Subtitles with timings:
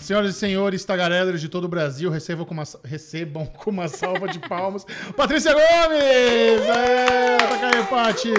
[0.00, 4.26] Senhoras e senhores, tagarelas de todo o Brasil, recebam com uma, recebam com uma salva
[4.28, 4.84] de palmas.
[5.14, 6.62] Patrícia Gomes!
[6.66, 8.32] É, tá aí, Pati!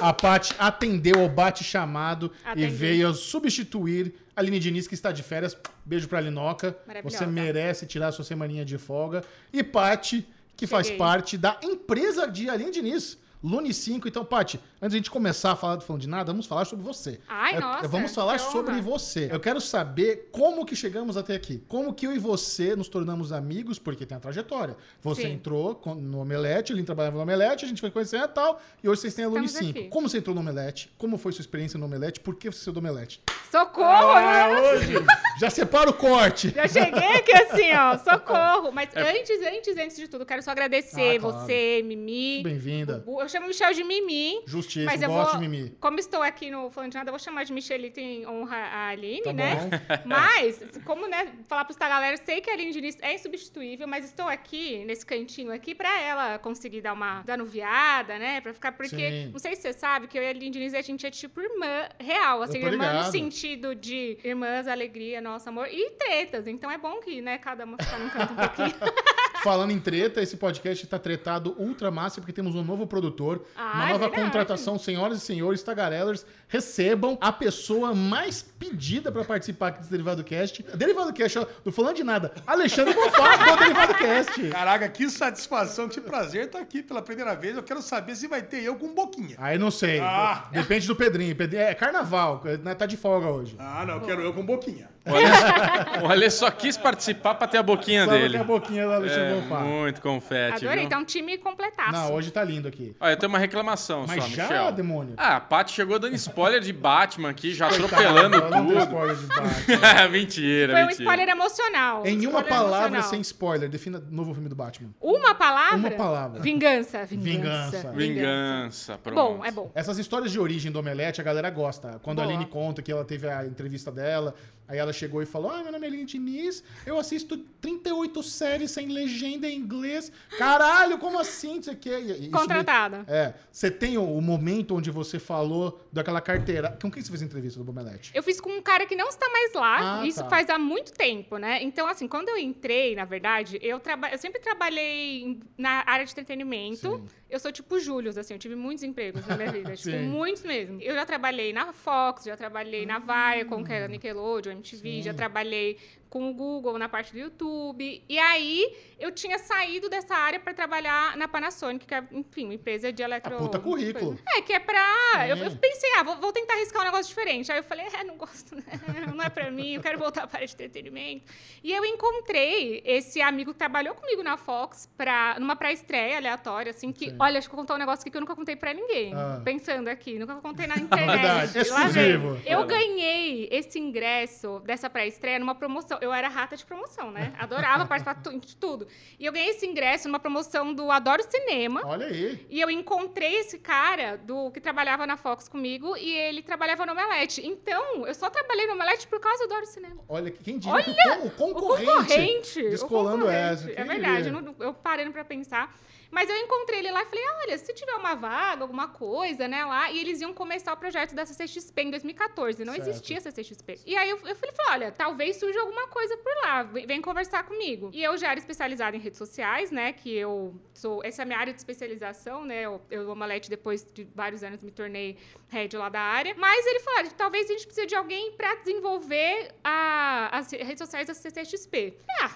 [0.00, 5.56] A Pati atendeu ao bate-chamado e veio substituir a Aline Diniz, que está de férias.
[5.84, 6.76] Beijo pra Linoca.
[7.04, 9.22] Você merece tirar a sua semaninha de folga.
[9.52, 10.26] E Pati,
[10.56, 10.98] que faz Cheguei.
[10.98, 13.18] parte da empresa de Aline Diniz.
[13.42, 14.08] Lune 5.
[14.08, 16.64] Então, Pati, antes de a gente começar a falar do Falando de Nada, vamos falar
[16.64, 17.20] sobre você.
[17.28, 18.52] Ai, É, nossa, Vamos falar que honra.
[18.52, 19.28] sobre você.
[19.30, 21.62] Eu quero saber como que chegamos até aqui.
[21.68, 24.76] Como que eu e você nos tornamos amigos, porque tem a trajetória.
[25.02, 25.32] Você Sim.
[25.32, 29.00] entrou no Omelete, ele trabalhava no Omelete, a gente foi conhecendo e tal, e hoje
[29.02, 29.78] vocês têm a Lune Estamos 5.
[29.78, 29.88] aqui.
[29.88, 30.90] Como você entrou no Omelete?
[30.96, 32.20] Como foi sua experiência no Omelete?
[32.20, 33.20] Por que você saiu do Omelete?
[33.50, 34.10] Socorro!
[34.10, 34.60] Ah, né?
[34.60, 34.94] hoje!
[35.40, 36.50] Já separa o corte!
[36.54, 38.70] Já cheguei aqui assim, ó, socorro.
[38.72, 41.38] Mas antes, antes, antes de tudo, quero só agradecer Ah, claro.
[41.40, 42.42] você, Mimi.
[42.44, 43.04] Bem-vinda.
[43.06, 44.40] Eu chamo o Michel de Mimi.
[44.84, 45.76] Mas eu gosto vou, de mimimi.
[45.80, 48.88] como estou aqui no Falando de Nada, eu vou chamar de Michelita em honra a
[48.88, 49.54] Aline, Tá né?
[49.56, 49.70] bom.
[50.06, 54.04] Mas, como, né, falar pra essa galera, sei que a Aline Diniz é insubstituível, mas
[54.04, 58.40] estou aqui, nesse cantinho aqui, pra ela conseguir dar uma danuviada, né?
[58.40, 59.30] Pra ficar, porque, Sim.
[59.32, 61.40] não sei se você sabe, que eu e a Aline Diniz, a gente é tipo
[61.40, 63.10] irmã real, assim, irmã no ligado.
[63.12, 66.46] sentido de irmãs, alegria, nosso amor, e tretas.
[66.46, 68.74] Então é bom que, né, cada uma ficar num canto um pouquinho.
[69.42, 73.72] Falando em treta, esse podcast tá tretado ultra massa porque temos um novo produtor, Ah,
[73.74, 74.22] uma é nova verdade.
[74.22, 74.59] contratação.
[74.78, 80.62] Senhoras e senhores, tagarellers, recebam a pessoa mais pedida pra participar aqui desse Derivado Cast.
[80.74, 82.32] Derivado Cast, ó, não falando de nada.
[82.46, 84.48] Alexandre Bonfá, do Derivado Cast.
[84.50, 87.56] Caraca, que satisfação, que prazer estar aqui pela primeira vez.
[87.56, 89.36] Eu quero saber se vai ter eu com boquinha.
[89.38, 90.00] Aí não sei.
[90.00, 90.48] Ah.
[90.52, 91.34] Depende do Pedrinho.
[91.36, 93.56] Pedrinho é carnaval, né, tá de folga hoje.
[93.58, 94.88] Ah, não, eu quero eu com boquinha.
[95.06, 98.36] O Ale, o Ale só quis participar pra ter a boquinha Só dele.
[98.36, 99.60] a boquinha do Alexandre É, Bonfá.
[99.60, 100.88] muito confete, Adorei, viu?
[100.90, 101.92] tá um time completaço.
[101.92, 102.94] Não, hoje tá lindo aqui.
[103.00, 104.72] Olha, eu tenho uma reclamação Mas só, já, Michel.
[104.72, 105.14] demônio?
[105.16, 108.78] Ah, a Paty chegou dando spoiler de Batman aqui, já atropelando Não tem tudo.
[108.80, 110.08] spoiler de Batman.
[110.12, 111.02] mentira, Foi um mentira.
[111.04, 112.06] spoiler emocional.
[112.06, 113.10] Em uma Spoiler palavra, emocional.
[113.10, 114.90] sem spoiler, defina o novo filme do Batman.
[115.00, 115.76] Uma palavra?
[115.78, 116.40] Uma palavra.
[116.42, 117.04] Vingança.
[117.06, 117.90] Vingança.
[117.90, 117.92] Vingança.
[117.92, 119.14] Vingança, pronto.
[119.38, 119.70] bom, é bom.
[119.74, 121.98] Essas histórias de origem do Omelete, a galera gosta.
[122.02, 122.34] Quando a Boa.
[122.36, 124.34] Aline conta que ela teve a entrevista dela,
[124.70, 128.70] aí ela chegou e falou: Ah, meu nome é Aline Diniz, eu assisto 38 séries
[128.70, 130.12] sem legenda em inglês.
[130.38, 131.58] Caralho, como assim?
[131.58, 132.00] Isso aqui é.
[132.00, 133.04] isso me- Contratada.
[133.08, 133.34] É.
[133.50, 136.78] Você tem o, o momento onde você falou daquela carteira.
[136.80, 138.12] Com quem você fez a entrevista do Omelete?
[138.14, 140.00] Eu fiz com um cara que não está mais lá.
[140.00, 140.30] Ah, isso tá.
[140.30, 141.62] faz há muito tempo, né?
[141.62, 144.08] Então, assim, quando eu entrei, na verdade, eu, traba...
[144.08, 146.96] eu sempre trabalhei na área de entretenimento.
[146.96, 147.06] Sim.
[147.28, 149.74] Eu sou tipo Július, assim, eu tive muitos empregos na minha vida.
[149.76, 150.80] tipo, muitos mesmo.
[150.80, 155.02] Eu já trabalhei na Fox, já trabalhei na Viacom, que era Nickelodeon, MTV, Sim.
[155.02, 155.76] já trabalhei
[156.10, 158.04] com o Google na parte do YouTube.
[158.08, 162.54] E aí, eu tinha saído dessa área para trabalhar na Panasonic, que é, enfim, uma
[162.54, 163.36] empresa de eletro...
[163.36, 164.18] A puta currículo.
[164.36, 165.28] É, que é pra.
[165.28, 165.44] Eu, Sim.
[165.44, 167.50] eu pensei, ah, vou, vou tentar arriscar um negócio diferente.
[167.52, 168.64] Aí eu falei, é, não gosto, né?
[169.14, 171.32] não é pra mim, eu quero voltar para a área de entretenimento.
[171.62, 176.90] E eu encontrei esse amigo que trabalhou comigo na Fox pra, numa pré-estreia aleatória, assim,
[176.90, 177.16] que, Sim.
[177.20, 179.14] olha, acho que eu vou contar um negócio aqui que eu nunca contei pra ninguém.
[179.14, 179.40] Ah.
[179.44, 181.20] Pensando aqui, nunca contei na internet.
[181.20, 182.40] Verdade, exclusivo.
[182.44, 185.99] Eu ganhei esse ingresso dessa pré-estreia numa promoção.
[186.00, 187.32] Eu era rata de promoção, né?
[187.38, 188.86] Adorava participar de tudo.
[189.18, 191.82] E eu ganhei esse ingresso numa promoção do Adoro Cinema.
[191.84, 192.46] Olha aí.
[192.48, 196.92] E eu encontrei esse cara do que trabalhava na Fox comigo e ele trabalhava no
[196.92, 197.44] Omelete.
[197.46, 200.02] Então, eu só trabalhei no Omelete por causa do Adoro Cinema.
[200.08, 201.86] Olha, quem diria que o, con- o O concorrente.
[201.90, 202.60] concorrente.
[202.66, 203.70] o descolando concorrente.
[203.70, 205.74] essa, É verdade, eu, não- eu parando pra pensar.
[206.10, 209.64] Mas eu encontrei ele lá e falei, olha, se tiver uma vaga, alguma coisa, né,
[209.64, 209.90] lá.
[209.90, 212.64] E eles iam começar o projeto da CCXP em 2014.
[212.64, 212.88] Não Certo.
[212.88, 213.80] existia CCXP.
[213.86, 216.62] E aí eu, eu falei, olha, talvez surja alguma coisa por lá.
[216.64, 217.90] Vem, conversar comigo.
[217.92, 221.02] E eu já era especializada em redes sociais, né, que eu sou...
[221.04, 222.62] Essa é a minha área de especialização, né.
[222.62, 225.16] Eu, eu Omelete, depois de vários anos, me tornei
[225.48, 226.34] head lá da área.
[226.36, 230.78] Mas ele falou, olha, talvez a gente precise de alguém pra desenvolver a- as redes
[230.78, 231.96] sociais da CCXP.
[232.20, 232.30] Ah...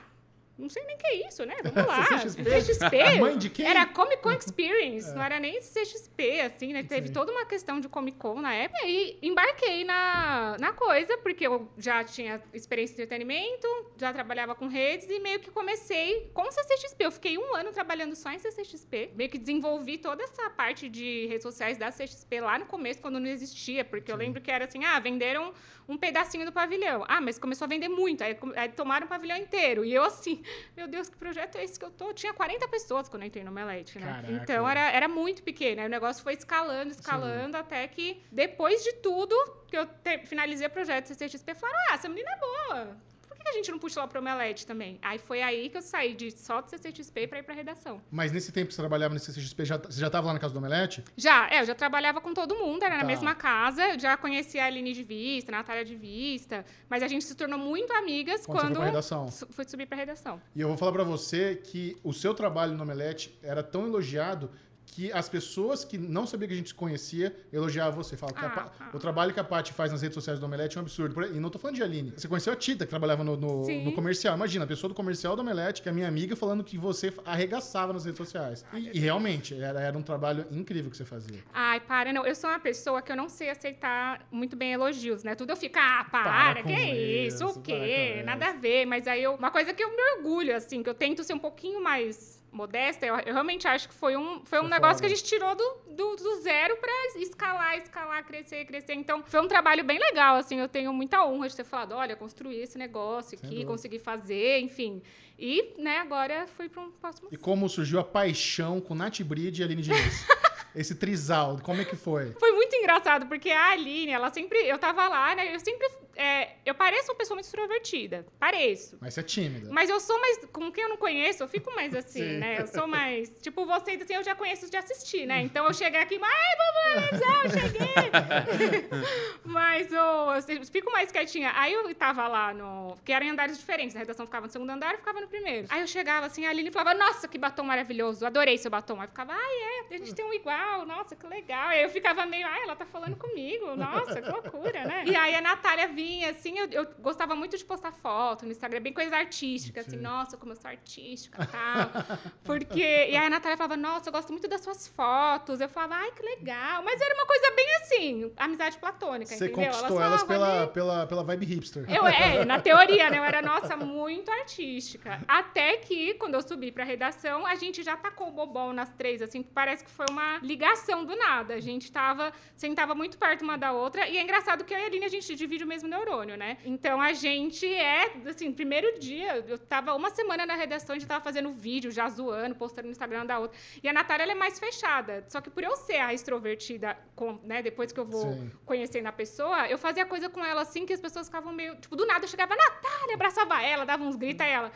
[0.56, 1.56] Não sei nem o que é isso, né?
[1.65, 2.04] Vamos lá.
[2.06, 2.62] CCXP?
[2.62, 3.19] CCXP.
[3.19, 3.66] Mãe de quem?
[3.66, 6.84] Era Comic Con Experience, não era nem CCXP, assim, né?
[6.84, 7.12] Teve Sim.
[7.12, 8.87] toda uma questão de Comic Con na época.
[8.87, 13.66] E embarquei na, na coisa, porque eu já tinha experiência em entretenimento,
[13.98, 17.04] já trabalhava com redes e meio que comecei com CCXP.
[17.04, 19.10] Eu fiquei um ano trabalhando só em CCXP.
[19.15, 23.18] Meio que desenvolvi toda essa parte de redes sociais da CCXP lá no começo, quando
[23.18, 23.84] não existia.
[23.84, 25.53] Porque eu lembro que era assim, ah, venderam
[25.89, 27.04] um pedacinho do pavilhão.
[27.09, 28.22] Ah, mas começou a vender muito.
[28.22, 29.84] Aí, aí tomaram o pavilhão inteiro.
[29.84, 30.43] E eu assim,
[30.76, 32.12] meu Deus, que projeto é esse que eu tô?
[32.12, 34.06] Tinha 40 pessoas quando eu entrei no Omelete, né?
[34.06, 34.32] Caraca.
[34.32, 35.80] Então era, era muito pequeno.
[35.80, 39.34] Aí o negócio foi escalando, escalando, até que depois de tudo,
[39.66, 42.96] que eu te- finalizei o projeto CCXP, falaram: ah, essa menina é boa.
[43.44, 44.98] Que, a gente não puxa lá pro Omelete também?
[45.02, 48.00] Aí foi aí que eu saí de só do CCXP pra ir pra redação.
[48.10, 50.54] Mas nesse tempo que você trabalhava nesse CXP, já, você já tava lá na casa
[50.54, 51.04] do Omelete?
[51.16, 53.02] Já, é, eu já trabalhava com todo mundo, era Tá.
[53.02, 57.02] na mesma casa, eu já conhecia a Aline de Vista, a Natália de Vista, mas
[57.02, 59.28] a gente se tornou muito amigas Quando foi quando, pra redação.
[59.30, 60.41] su- fui subir pra redação.
[60.56, 64.50] E eu vou falar pra você que o seu trabalho no Omelete era tão elogiado
[64.86, 68.16] que as pessoas que não sabiam que a gente se conhecia elogiavam você.
[68.16, 68.91] Falavam que a Ah, ah.
[68.92, 71.21] o trabalho que a Paty faz nas redes sociais do Omelete é um absurdo.
[71.25, 72.13] E não tô falando de Aline.
[72.16, 74.36] Você conheceu a Tita, que trabalhava no, no- no comercial.
[74.36, 77.92] Imagina, a pessoa do comercial do Omelete, que é minha amiga, falando que você arregaçava
[77.92, 78.65] nas redes sociais.
[78.72, 81.42] E, e realmente, era, era um trabalho incrível que você fazia.
[81.53, 82.25] Ai, para, não.
[82.25, 85.34] Eu sou uma pessoa que eu não sei aceitar muito bem elogios, né?
[85.34, 86.22] Tudo eu fico, ah, para,
[86.54, 88.15] Para que isso, isso, o quê?
[88.19, 88.27] isso.
[88.27, 88.87] Nada a ver.
[88.87, 89.34] Mas aí eu.
[89.34, 93.04] Uma coisa que eu me orgulho, assim, que eu tento ser um pouquinho mais modesta,
[93.04, 95.54] eu, eu realmente acho que foi um, foi um Foi negócio que a gente tirou
[95.54, 98.95] do, do, do zero pra escalar, escalar, crescer, crescer.
[98.95, 100.59] Então, foi um trabalho bem legal, assim.
[100.60, 103.71] Eu tenho muita honra de ter falado, olha, construí esse negócio Sem aqui, dúvida.
[103.71, 105.03] consegui fazer, enfim.
[105.39, 109.60] E, né, agora fui para um próximo E como surgiu a paixão com Nath Bride
[109.60, 110.24] e Aline Diniz?
[110.74, 112.32] Esse trisal, como é que foi?
[112.32, 114.59] Foi muito engraçado, porque a Aline, ela sempre.
[114.66, 115.54] Eu tava lá, né?
[115.54, 115.86] Eu sempre.
[116.16, 118.26] é, eu pareço uma pessoa muito extrovertida.
[118.38, 118.98] Pareço.
[119.00, 119.68] Mas você é tímida.
[119.71, 120.44] Mas eu sou mais.
[120.53, 122.38] Com quem eu não conheço, eu fico mais assim, Sim.
[122.38, 122.60] né?
[122.60, 123.30] Eu sou mais.
[123.41, 125.42] Tipo, vocês, assim, eu já conheço de assistir, né?
[125.42, 126.18] Então eu cheguei aqui.
[126.22, 127.09] Ai, babá,
[127.44, 128.91] eu cheguei!
[129.44, 131.53] mas eu, eu fico mais quietinha.
[131.54, 132.97] Aí eu tava lá no.
[133.04, 133.94] Que eram em andares diferentes.
[133.94, 135.66] A redação ficava no segundo andar e eu ficava no primeiro.
[135.70, 139.00] Aí eu chegava assim, a Aline falava, nossa, que batom maravilhoso, adorei seu batom.
[139.00, 140.54] Aí eu ficava, ai, é, a gente tem um igual,
[140.87, 141.69] nossa, que legal.
[141.69, 145.05] Aí eu ficava meio, ai, ela tá falando comigo, nossa, que loucura, né?
[145.15, 148.81] E aí a Natália vinha, assim, eu, eu gostava muito de postar foto no Instagram,
[148.81, 152.19] bem coisa artística, assim, nossa, como eu sou artística e tal.
[152.45, 152.81] Porque.
[152.81, 155.61] E aí a Natália falava, nossa, eu gosto muito das suas fotos.
[155.61, 156.83] Eu falava, ai, que legal.
[156.83, 159.71] Mas era uma coisa bem assim, amizade platônica, Você entendeu?
[159.71, 161.84] conquistou Ela elas só, pela, pela, pela vibe hipster.
[161.89, 163.19] Eu, é, na teoria, né?
[163.19, 165.21] Eu era, nossa, muito artística.
[165.27, 169.22] Até que, quando eu subi pra redação, a gente já tacou o bobão nas três,
[169.22, 171.54] assim, parece que foi uma ligação do nada.
[171.54, 174.83] A gente tava, sentava muito perto uma da outra, e é engraçado que eu e
[174.83, 176.59] a Aline, a gente divide o mesmo neurônio, né?
[176.65, 181.09] Então, a gente é, assim, primeiro dia, eu tava uma semana na redação, a gente
[181.09, 183.59] tava fazendo vídeo, já zoando, postando no Instagram da outra.
[183.83, 185.24] E a Natália, ela é mais fechada.
[185.28, 188.51] Só que por eu ser a extrovertida, com, né, depois que eu vou Sim.
[188.65, 191.77] conhecendo a pessoa, eu fazia coisa com ela assim que as pessoas ficavam meio.
[191.77, 194.72] Tipo, do nada eu chegava, Natália, abraçava ela, dava uns gritos a ela.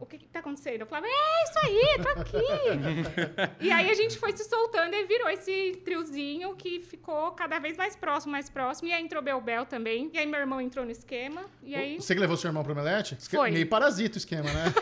[0.00, 0.80] O que, que tá acontecendo?
[0.80, 2.38] Eu falava, é isso aí, tô aqui.
[3.60, 7.76] e aí a gente foi se soltando e virou esse triozinho que ficou cada vez
[7.76, 8.88] mais próximo, mais próximo.
[8.88, 10.10] E aí entrou Belbel também.
[10.14, 11.44] E aí meu irmão entrou no esquema.
[11.62, 12.00] E aí.
[12.00, 13.18] Você que levou seu irmão pro Omelete?
[13.28, 13.50] Foi.
[13.50, 14.72] Meio parasita o esquema, né?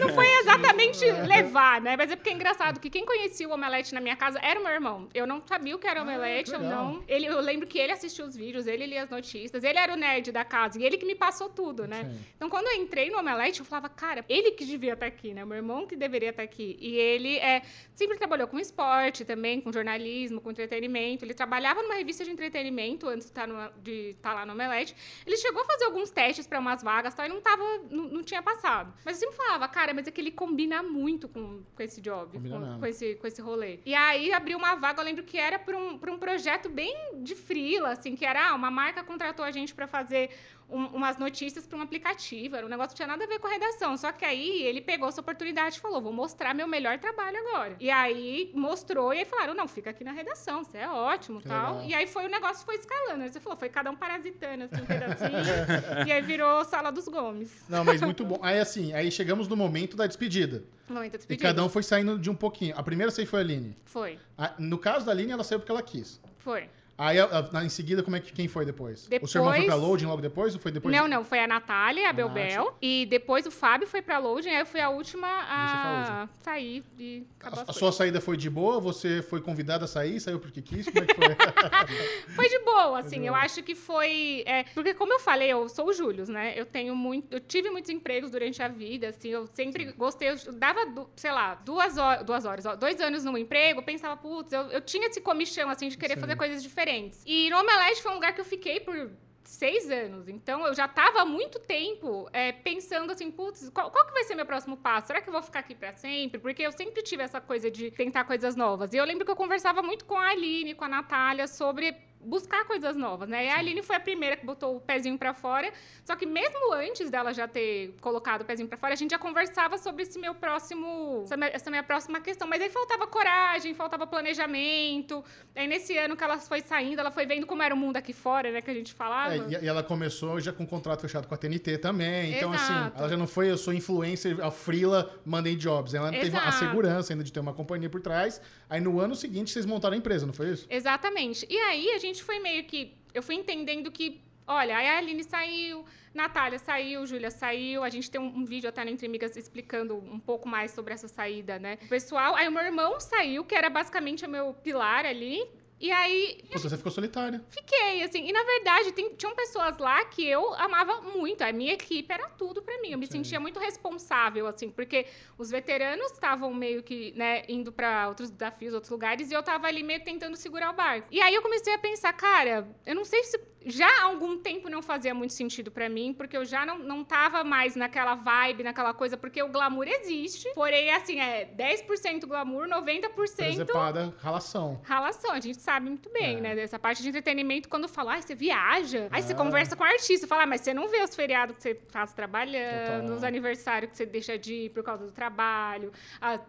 [0.00, 1.96] Não foi exatamente levar, né?
[1.96, 4.64] Mas é porque é engraçado que quem conhecia o Omelete na minha casa era o
[4.64, 5.08] meu irmão.
[5.14, 7.04] Eu não sabia o que era Omelete, que eu não.
[7.06, 9.96] Ele, eu lembro que ele assistia os vídeos, ele lia as notícias, ele era o
[9.96, 12.02] nerd da casa e ele que me passou tudo, né?
[12.04, 12.18] Sim.
[12.36, 15.44] Então, quando eu entrei no Omelete, eu falava, cara, ele que devia estar aqui, né?
[15.44, 16.76] Meu irmão que deveria estar aqui.
[16.80, 17.62] E ele é,
[17.94, 21.24] sempre trabalhou com esporte também, com jornalismo, com entretenimento.
[21.24, 24.94] Ele trabalhava numa revista de entretenimento antes de estar, no- de estar lá no Omelete.
[25.26, 28.22] Ele chegou a fazer alguns testes para umas vagas tal, e não, tava, não, não
[28.22, 28.92] tinha passado.
[29.04, 32.38] Mas eu sempre falava, cara, mas é que ele combina muito com, com esse job,
[32.38, 33.80] com, com esse, com esse rolê.
[33.84, 36.94] E aí abriu uma vaga, eu lembro que era para um, pra um projeto bem
[37.22, 40.30] de frila, assim, que era ah, uma marca contratou a gente para fazer
[40.68, 42.56] um- umas notícias para um aplicativo.
[42.56, 43.96] Era um negócio que tinha nada a ver com a redação.
[43.96, 47.76] Só que aí ele pegou essa oportunidade e falou: vou mostrar meu melhor trabalho agora.
[47.78, 51.48] E aí mostrou, e aí falaram: não, fica aqui na redação, você é ótimo Que
[51.48, 51.74] tal.
[51.76, 51.88] legal.
[51.90, 53.22] E aí foi o negócio foi escalando.
[53.22, 55.30] Aí você falou, foi cada um parasitando assim, um pedacinho.
[56.06, 57.50] e aí virou Sala dos Gomes.
[57.68, 58.38] Não, mas muito bom.
[58.42, 60.64] Aí assim, aí chegamos no momento da despedida.
[60.88, 61.42] Momento E despedido.
[61.48, 62.74] cada um foi saindo de um pouquinho.
[62.76, 63.76] A primeira saí foi a Aline.
[63.84, 66.20] Foi, A- no caso da Aline, ela saiu porque ela quis.
[66.38, 66.68] foi.
[66.98, 69.06] Aí, a- a- em seguida, como é que quem foi depois?
[69.20, 70.94] O seu irmão foi Depois- pra loading logo depois ou foi depois?
[70.94, 72.74] não, não, foi a Natália, a, A Belbel.
[72.80, 77.26] E depois o Fábio foi pra Loading, aí eu fui a última a sair e
[77.38, 78.80] acabou A, a sua saída foi de boa?
[78.80, 80.18] Você foi convidada a sair?
[80.20, 80.86] Saiu porque quis?
[80.86, 81.26] Como é que foi?
[82.34, 83.20] Foi de boa, assim.
[83.20, 83.44] de Eu boa.
[83.44, 84.42] acho que foi.
[84.46, 86.52] é, porque, como eu falei, eu sou o Július, né?
[86.56, 87.32] Eu tenho muito.
[87.32, 89.28] Eu tive muitos empregos durante a vida, assim.
[89.28, 90.30] Eu sempre gostei.
[90.30, 90.80] Eu dava,
[91.16, 92.24] sei lá, duas horas.
[92.24, 95.96] Duas horas, dois anos num emprego, pensava, putz, eu, eu tinha esse comichão, assim, de
[95.98, 96.20] querer Sim.
[96.20, 96.85] fazer coisas diferentes.
[97.26, 99.10] E no Omelete foi um lugar que eu fiquei por.
[99.48, 100.26] Seis anos.
[100.26, 104.24] Então, eu já estava há muito tempo é, pensando assim, putz, qual, qual que vai
[104.24, 105.06] ser meu próximo passo?
[105.06, 106.40] Será que eu vou ficar aqui para sempre?
[106.40, 108.92] Porque eu sempre tive essa coisa de tentar coisas novas.
[108.92, 112.64] E eu lembro que eu conversava muito com a Aline, com a Natália, sobre buscar
[112.64, 113.46] coisas novas, né?
[113.46, 115.72] E a Aline foi a primeira que botou o pezinho pra fora.
[116.04, 119.18] Só que mesmo antes dela já ter colocado o pezinho pra fora, a gente já
[119.18, 122.48] conversava sobre esse meu próximo, essa minha, essa minha próxima questão.
[122.48, 125.24] Mas aí faltava coragem, faltava planejamento.
[125.54, 128.12] Aí nesse ano que ela foi saindo, ela foi vendo como era o mundo aqui
[128.12, 128.60] fora, né?
[128.60, 129.34] Que a gente falava.
[129.34, 132.34] É, e, ela começou já com um contrato fechado com a TNT também.
[132.34, 132.98] Então, assim, Exato.
[132.98, 135.94] ela já não foi, eu sou influencer, a Frila, mandei jobs.
[135.94, 138.40] Ela não teve a segurança ainda de ter uma companhia por trás.
[138.68, 140.66] Aí no ano seguinte vocês montaram a empresa, não foi isso?
[140.68, 141.46] Exatamente.
[141.48, 142.94] E aí a gente foi meio que.
[143.14, 147.82] Eu fui entendendo que, olha, a Aline saiu, Natália saiu, Júlia saiu.
[147.82, 150.92] A gente tem um, um vídeo até no Entre Amigas explicando um pouco mais sobre
[150.94, 151.78] essa saída, né?
[151.82, 152.34] O pessoal.
[152.34, 155.46] Aí o meu irmão saiu, que era basicamente o meu pilar ali.
[155.78, 157.44] E aí Pô, você ficou solitária.
[157.50, 158.26] fiquei, assim.
[158.26, 161.42] E na verdade, tem- tinham pessoas lá que eu amava muito.
[161.42, 162.92] A minha equipe era tudo pra mim.
[162.92, 165.06] Eu me sentia muito responsável, assim, porque
[165.36, 169.66] os veteranos estavam meio que, né, indo pra outros desafios, outros lugares, e eu tava
[169.66, 171.08] ali meio tentando segurar o barco.
[171.10, 173.38] E aí eu comecei a pensar, cara, eu não sei se.
[173.68, 177.02] Já há algum tempo não fazia muito sentido pra mim, porque eu já não, não
[177.02, 180.48] tava mais naquela vibe, naquela coisa, porque o glamour existe.
[180.54, 184.80] Porém, assim, é 10% glamour, 90% Presepada, relação.
[184.84, 186.40] Relação, a gente sabe muito bem, É.
[186.40, 186.54] né?
[186.54, 189.36] Dessa parte de entretenimento, quando fala, ai, você viaja, aí você Ah.
[189.36, 192.12] conversa com o artista, fala, ah, mas você não vê os feriados que você faz
[192.14, 193.16] trabalhando, Total.
[193.16, 195.92] os aniversários que você deixa de ir por causa do trabalho,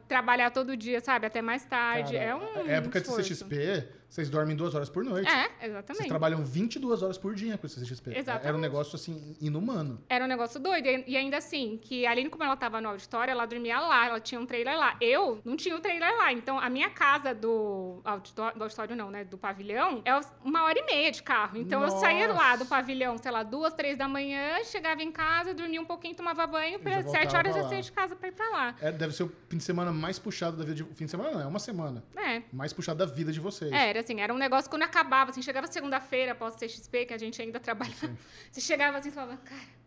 [0.08, 1.26] trabalhar todo dia, sabe?
[1.26, 2.14] Até mais tarde.
[2.14, 2.68] Cara, é um.
[2.68, 3.28] a época de esforço.
[3.34, 5.30] CXP, vocês dormem duas horas por noite.
[5.30, 6.08] É, Vocês exatamente.
[6.08, 8.18] trabalham 22 horas por dia com o CXP.
[8.18, 8.48] Exatamente.
[8.48, 10.02] Era um negócio, assim, inumano.
[10.10, 10.88] Era um negócio doido.
[11.06, 14.20] E ainda assim, que a Aline, como ela tava no auditório, ela dormia lá, ela
[14.20, 14.96] tinha um trailer lá.
[15.02, 16.32] Eu não tinha o trailer lá.
[16.32, 19.24] Então, a minha casa do auditório, do auditório não, né?
[19.26, 21.58] Do pavilhão, é uma hora e meia de carro.
[21.58, 22.64] Então, eu saía lá Nossa.
[22.64, 26.48] do pavilhão, sei lá, duas, três da manhã, chegava em casa, dormia um pouquinho, tomava
[26.48, 26.80] banho,
[27.12, 27.70] sete horas já lá.
[27.70, 28.76] saía de casa pra ir pra lá.
[28.82, 30.84] É, deve ser o fim de semana mais puxado da vida de...
[30.96, 32.04] Fim de semana não, é uma semana.
[32.16, 32.42] É.
[32.54, 33.72] Mais puxado da vida de vocês.
[33.72, 37.14] É, era assim, era um negócio quando acabava, assim, chegava segunda-feira após o CXP, que
[37.14, 38.16] a gente ainda trabalhava.
[38.52, 39.78] Você chegava assim e falava, cara.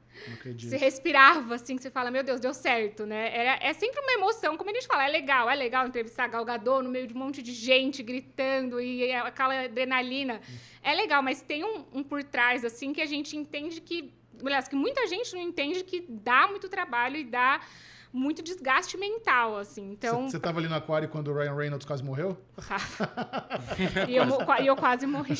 [0.58, 3.34] Você respirava, assim, que você fala, meu Deus, deu certo, né?
[3.34, 6.44] Era, é sempre uma emoção, como a gente fala, é legal, é legal entrevistar Gal
[6.44, 10.40] Gadot no meio de um monte de gente gritando e aquela adrenalina.
[10.82, 14.12] É legal, mas tem um, um por trás, assim, que a gente entende que,
[14.44, 17.60] aliás, que muita gente não entende que dá muito trabalho e dá
[18.12, 19.90] muito desgaste mental, assim.
[19.92, 22.36] Então, Você tava ali no aquário quando o Ryan Reynolds quase morreu?
[24.08, 24.24] e, eu,
[24.62, 25.34] e eu quase morri.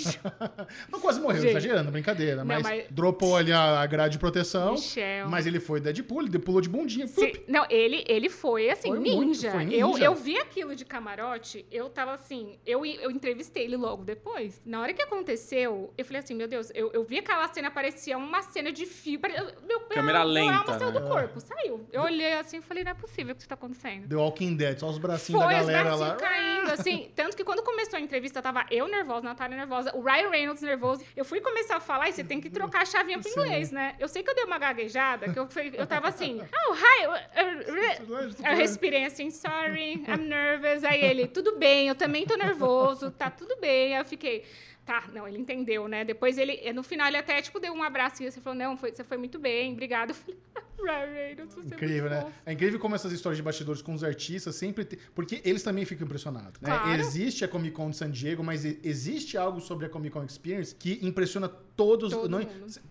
[0.90, 1.50] Não quase morreu, Gente.
[1.50, 2.36] exagerando, brincadeira.
[2.38, 4.72] Não, Mas, mas- dropou ali a, grade de proteção.
[4.72, 5.28] Michel.
[5.28, 7.06] Mas ele foi Deadpool, ele pulou de bundinha.
[7.06, 9.50] Se- não, ele, ele foi assim, Foi muito, ninja.
[9.50, 10.04] foi Eu, ninja.
[10.04, 14.60] eu vi aquilo de camarote, eu tava assim, eu, eu entrevistei ele logo depois.
[14.64, 18.16] Na hora que aconteceu, eu falei assim, meu Deus, eu, eu vi aquela cena, parecia
[18.16, 19.18] uma cena de fio.
[19.20, 19.34] pare-
[19.66, 21.00] Meu, Câmera meu, Meu lenta, alma saiu né?
[21.00, 21.86] do corpo, saiu.
[21.92, 24.08] Eu olhei assim e falei, não é possível que isso tá acontecendo.
[24.08, 26.16] The Walking Dead, só os bracinhos Foi, da os galera bracinhos lá.
[26.16, 27.10] caindo, assim.
[27.16, 31.02] Tanto que quando começou a entrevista, tava eu nervosa, Natália nervosa, o Ryan Reynolds nervoso.
[31.16, 33.94] Eu fui começar a falar e você tem que trocar a chavinha pro inglês, né?
[33.98, 37.06] Eu sei que eu dei uma gaguejada, que eu, fui- eu tava assim, oh, hi.
[37.06, 37.10] uh,
[38.12, 40.84] uh, Eu respirei assim, sorry, I'm nervous.
[40.84, 43.94] Aí ele, tudo bem, eu também tô nervoso, tá tudo bem.
[43.94, 44.44] Aí eu fiquei,
[44.84, 46.04] tá, não, ele entendeu, né?
[46.04, 48.92] Depois ele, no final, ele até, tipo, deu um abraço e você falou, não, foi-
[48.92, 50.10] você foi muito bem, obrigado.
[50.10, 50.38] Eu falei,
[50.82, 52.20] Ryan Reynolds, você Incrível, é né?
[52.22, 52.32] fofo.
[52.46, 54.98] É incrível como essas histórias de bastidores com os artistas sempre tem...
[55.14, 56.70] Porque eles também ficam impressionados, né?
[56.70, 57.00] Claro.
[57.00, 60.74] Existe a Comic Con de San Diego, mas existe algo sobre a Comic Con Experience
[60.74, 62.12] que impressiona todos...
[62.12, 62.46] Todo não-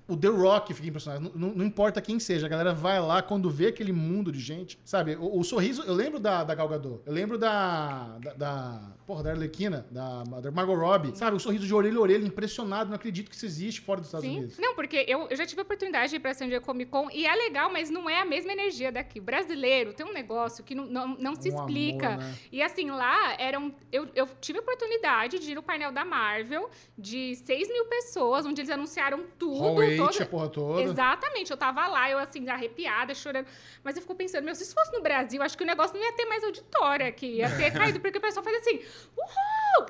[0.07, 1.31] o The Rock fica impressionado.
[1.35, 4.79] Não, não- importa quem seja, a galera vai lá quando vê aquele mundo de gente,
[4.83, 5.15] sabe?
[5.15, 5.83] O, o sorriso...
[5.83, 7.01] Eu lembro da, da Gal Gadot.
[7.05, 8.17] Eu lembro da...
[8.19, 11.15] da, da porra, da Arlequina, da, da Margot Robbie.
[11.15, 11.35] Sabe?
[11.35, 12.89] O sorriso de orelha a orelha, impressionado.
[12.89, 14.37] Não acredito que isso existe fora dos Estados Sim.
[14.37, 14.57] Unidos.
[14.59, 17.09] Não, porque eu, eu já tive a oportunidade de ir pra San Diego Comic Con
[17.11, 19.19] e é legal, mas não é a mesma energia daqui.
[19.19, 22.17] O brasileiro tem um negócio que não, não, não se Um amor, explica.
[22.17, 22.35] né?
[22.51, 23.73] E assim, lá eram.
[23.89, 28.45] Eu, eu tive a oportunidade de ir no painel da Marvel de 6 mil pessoas,
[28.45, 29.59] onde eles anunciaram tudo.
[29.59, 30.81] Hall todo- a porra toda.
[30.81, 33.47] Exatamente, eu tava lá, eu assim, arrepiada, chorando.
[33.81, 36.03] Mas eu fico pensando, meu, se isso fosse no Brasil, acho que o negócio não
[36.03, 38.81] ia ter mais auditório aqui, ia ter caído, porque o pessoal faz assim,
[39.17, 39.87] uhul!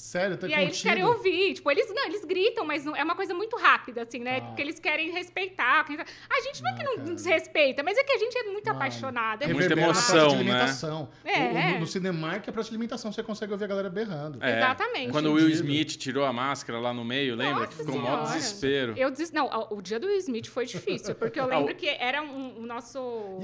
[0.00, 0.88] Sério, tá E aí eles contido.
[0.88, 1.54] querem ouvir.
[1.54, 4.38] Tipo, eles, não, eles gritam, mas não- é uma coisa muito rápida, assim, né?
[4.38, 4.46] Ah.
[4.46, 5.84] Porque eles querem respeitar.
[6.28, 7.14] A gente não é que não cara.
[7.14, 9.42] desrespeita, mas é que a gente é muito Mano, apaixonado.
[9.42, 10.40] É muita muito Reverbera na emoção, de né?
[10.40, 11.08] alimentação.
[11.24, 11.38] É.
[11.38, 14.38] O- o- no, no Cinemark, a praça de alimentação, você consegue ouvir a galera berrando.
[14.42, 15.10] É, Exatamente.
[15.12, 15.48] Quando o Will.
[15.50, 17.54] Smith tirou a máscara lá no meio, lembra?
[17.64, 18.94] Nossa que ficou um maior desespero.
[18.96, 21.88] Eu disse, não, o dia do Will Smith foi difícil, porque eu Ah, lembro que
[21.88, 22.98] era um, o nosso.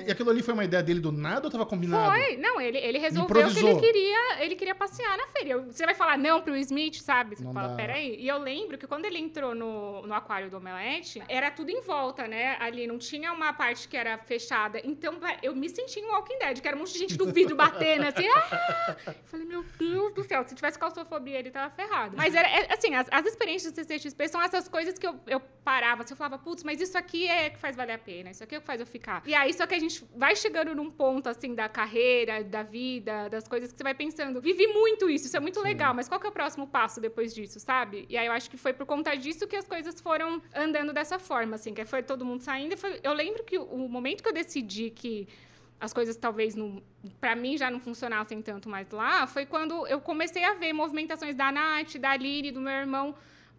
[0.06, 2.10] E, aquilo ali foi uma ideia dele do nada ou tava combinado?
[2.12, 3.70] Foi, não, ele, ele resolveu que Improvisou.
[3.70, 5.58] ele queria, ele queria passear na feira.
[5.62, 7.34] Você vai falar, não, pro Smith, sabe?
[7.36, 7.74] Você Não fala, dá.
[7.74, 8.16] peraí.
[8.20, 11.80] E eu lembro que quando ele entrou no, no aquário do Omelete, era tudo em
[11.80, 12.56] volta, né?
[12.60, 14.80] Ali não tinha uma parte que era fechada.
[14.84, 17.56] Então eu me senti um Walking Dead, que era um monte de gente do vidro
[17.56, 18.28] batendo assim.
[18.28, 18.96] Ah!
[19.08, 22.16] Eu falei, meu Deus do céu, se tivesse claustrofobia, ele tava ferrado.
[22.16, 25.40] Mas era, é, assim, as, as experiências do CCXP são essas coisas que eu, eu
[25.64, 28.44] parava, assim, eu falava, putz, mas isso aqui é que faz valer a pena, isso
[28.44, 29.22] aqui é o que faz eu ficar.
[29.26, 33.28] E aí, só que a gente vai chegando num ponto, assim, da carreira, da vida,
[33.28, 36.20] das coisas que você vai pensando, vivi muito isso, isso é muito legal, mas qual
[36.20, 38.04] que é o próximo passo depois disso, sabe?
[38.10, 41.18] E aí eu acho que foi por conta disso que as coisas foram andando dessa
[41.18, 42.76] forma, assim, que foi todo mundo saindo.
[42.76, 45.26] foi- eu lembro que o, momento que eu decidi que
[45.80, 46.82] as coisas talvez não,
[47.22, 51.34] para mim já não funcionassem tanto mais lá, foi quando eu comecei a ver movimentações
[51.34, 53.14] da Nath, da Aline, do meu irmão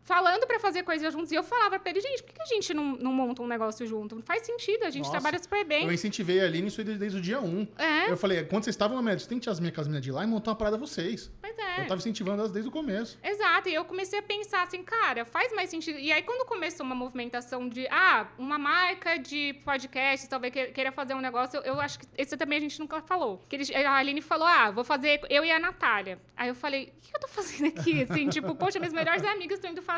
[0.07, 1.31] falando pra fazer coisas juntos.
[1.33, 3.85] E eu falava pra ele, gente, por que a gente não, não monta um negócio
[3.85, 4.15] junto?
[4.15, 5.85] Não faz sentido, a gente Nossa, trabalha super bem.
[5.85, 7.67] Eu incentivei a Aline isso desde, desde o dia 1.
[7.77, 8.09] É.
[8.09, 10.23] Eu falei, quando vocês estavam na média, tem que tirar as minhas, meninas de lá
[10.23, 11.29] e montar uma parada vocês.
[11.41, 11.81] Pois é.
[11.81, 13.19] Eu tava incentivando elas desde o começo.
[13.21, 15.99] Exato, e eu comecei a pensar assim, cara, faz mais sentido.
[15.99, 20.91] E aí, quando começou uma movimentação de, ah, uma marca de podcast, talvez que- queira
[20.93, 23.43] fazer um negócio, eu, eu acho que esse também a gente nunca falou.
[23.49, 26.17] Que eles, a Aline falou, ah, vou fazer eu e a Natália.
[26.35, 28.03] Aí eu falei, o que eu tô fazendo aqui?
[28.03, 29.96] Assim, tipo, poxa, minhas melhores amigas estão indo fazer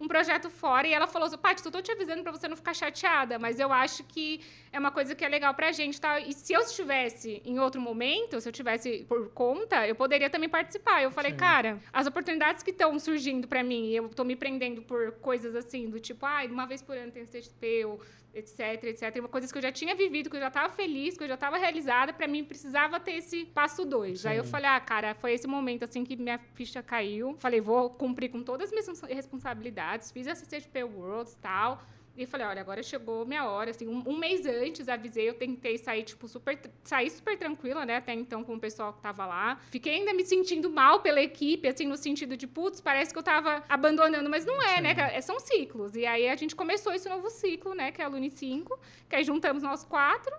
[0.00, 0.86] um projeto fora.
[0.86, 3.58] E ela falou assim, Paty, eu tô te avisando pra você não ficar chateada, mas
[3.58, 4.40] eu acho que
[4.72, 6.20] é uma coisa que é legal pra gente, tá?
[6.20, 10.48] E se eu estivesse em outro momento, se eu tivesse por conta, eu poderia também
[10.48, 11.02] participar.
[11.02, 11.38] Eu falei, Sim.
[11.38, 15.54] cara, as oportunidades que estão surgindo pra mim, e eu tô me prendendo por coisas
[15.54, 18.00] assim, do tipo, ah, uma vez por ano tem CXP, ou
[18.34, 19.16] etc, etc.
[19.18, 21.36] Uma coisas que eu já tinha vivido, que eu já tava feliz, que eu já
[21.36, 24.24] tava realizada, pra mim precisava ter esse passo dois.
[24.26, 24.50] Aí eu Sim.
[24.50, 27.34] falei, ah, cara, foi esse momento assim que minha ficha caiu.
[27.38, 31.82] Falei, vou cumprir com todas as minhas responsabilidades, fiz a CCXP Worlds e tal.
[32.18, 35.78] E falei, olha, agora chegou minha hora, assim, um, um mês antes avisei, eu tentei
[35.78, 39.60] sair, tipo, super, sair super tranquila, né, até então com o pessoal que tava lá.
[39.70, 43.22] Fiquei ainda me sentindo mal pela equipe, assim, no sentido de, putz, parece que eu
[43.22, 45.12] tava abandonando, mas não é, né, cara?
[45.12, 45.94] É- são ciclos.
[45.94, 48.76] E aí a gente começou esse novo ciclo, né, que é a Lune 5,
[49.08, 50.34] que aí juntamos nós quatro.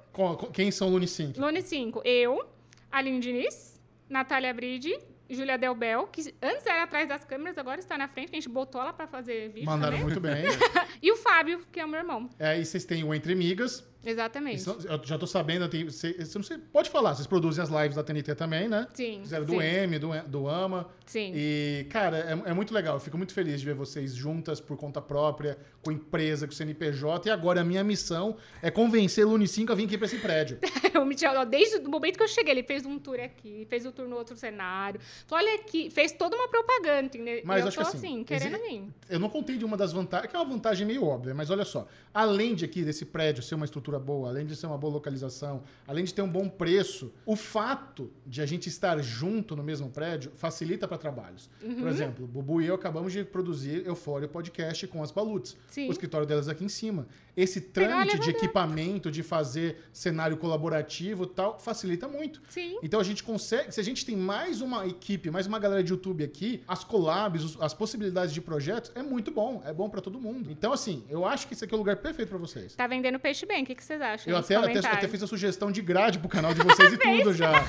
[0.52, 1.40] Quem são Lune 5?
[1.40, 2.46] Lune 5, eu,
[2.92, 8.08] Aline Diniz, Natália Bride, Júlia Delbel, que antes era atrás das câmeras, agora está na
[8.08, 10.04] frente, que a gente botou ela pra fazer vídeo Mandaram também.
[10.04, 10.44] muito bem.
[11.02, 12.30] E o Fábio, que é o meu irmão.
[12.38, 13.88] É, e vocês têm o Entre Migas.
[14.06, 14.58] Exatamente.
[14.58, 18.04] Isso- eu já tô sabendo, tenho- você, você pode falar, vocês produzem as lives da
[18.04, 18.88] TNT também, né?
[18.94, 19.20] Sim.
[19.24, 20.88] Fizeram do sim, M, do, do AMA.
[21.06, 21.32] Sim.
[21.36, 22.96] E, cara, é, é muito legal.
[22.96, 27.28] Eu fico muito feliz de ver vocês juntas por conta própria, com empresa, com CNPJ.
[27.28, 30.60] E agora a minha missão é convencer o 5 a vir aqui pra esse prédio.
[31.20, 33.92] Tinha, ó, desde o momento que eu cheguei, ele fez um tour aqui, fez um
[33.92, 35.02] tour no outro cenário.
[35.28, 37.42] Falou, olha aqui, fez toda uma propaganda, entendeu?
[37.44, 38.84] Mas eu acho tô que assim, assim, querendo exi- vir.
[39.10, 41.66] Eu não contei de uma das vantagens, que é uma vantagem meio óbvia, mas olha
[41.66, 41.88] só.
[42.14, 45.64] Além de aqui desse prédio ser uma estrutura boa, além de ser uma boa localização,
[45.88, 49.90] além de ter um bom preço, o fato de a gente estar junto no mesmo
[49.90, 51.50] prédio facilita para trabalhos.
[51.64, 51.76] Uhum.
[51.76, 55.56] Por exemplo, o Bubu e eu acabamos de produzir Eufória Podcast com as Palutes.
[55.70, 55.88] Sim.
[55.88, 57.08] O escritório delas aqui em cima.
[57.42, 62.42] Esse trâmite de equipamento, de fazer cenário colaborativo e tal, facilita muito.
[62.50, 62.78] Sim.
[62.84, 65.92] Então a gente consegue, se a gente tem mais uma equipe, mais uma galera de
[65.92, 70.20] YouTube aqui, as collabs, as possibilidades de projetos, é muito bom, é bom pra todo
[70.20, 70.52] mundo.
[70.52, 72.76] Então assim, eu acho que esse aqui é o lugar perfeito pra vocês.
[72.76, 74.32] Tá vendendo peixe bem, o que, que vocês acham?
[74.34, 77.34] Eu até, até, até fiz a sugestão de grade pro canal de vocês e tudo
[77.34, 77.54] já.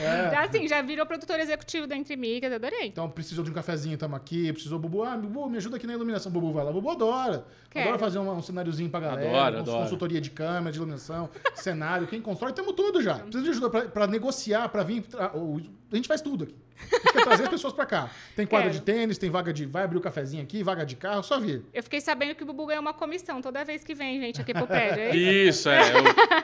[0.00, 0.30] É.
[0.30, 2.86] Já assim, já virou produtor executivo da Entre Migas, adorei.
[2.88, 4.52] Então precisou de um cafezinho, tamo aqui.
[4.52, 6.30] Precisou, Bubu, ah, Bubu, me ajuda aqui na iluminação.
[6.30, 7.44] Bubu vai lá, Bubu adora.
[7.70, 7.86] Quero.
[7.88, 9.28] Adora fazer uma- um cenáriozinho pra galera.
[9.30, 9.82] Adoro, adoro.
[9.82, 13.14] Consultoria de câmera, de iluminação, cenário, quem constrói, temos tudo já.
[13.20, 15.04] Precisa de ajuda pra, pra negociar, pra vir.
[15.34, 15.60] o-
[15.92, 16.54] A gente faz tudo aqui.
[17.12, 18.10] Quer trazer as pessoas pra cá.
[18.36, 18.78] Tem quadra Quero.
[18.80, 19.66] de tênis, tem vaga de.
[19.66, 21.62] Vai abrir o cafezinho aqui, vaga de carro, só vir.
[21.72, 24.52] Eu fiquei sabendo que o Bubu ganhou uma comissão toda vez que vem, gente, aqui
[24.52, 25.00] pro prédio.
[25.02, 25.60] é isso?
[25.60, 25.80] Isso, é.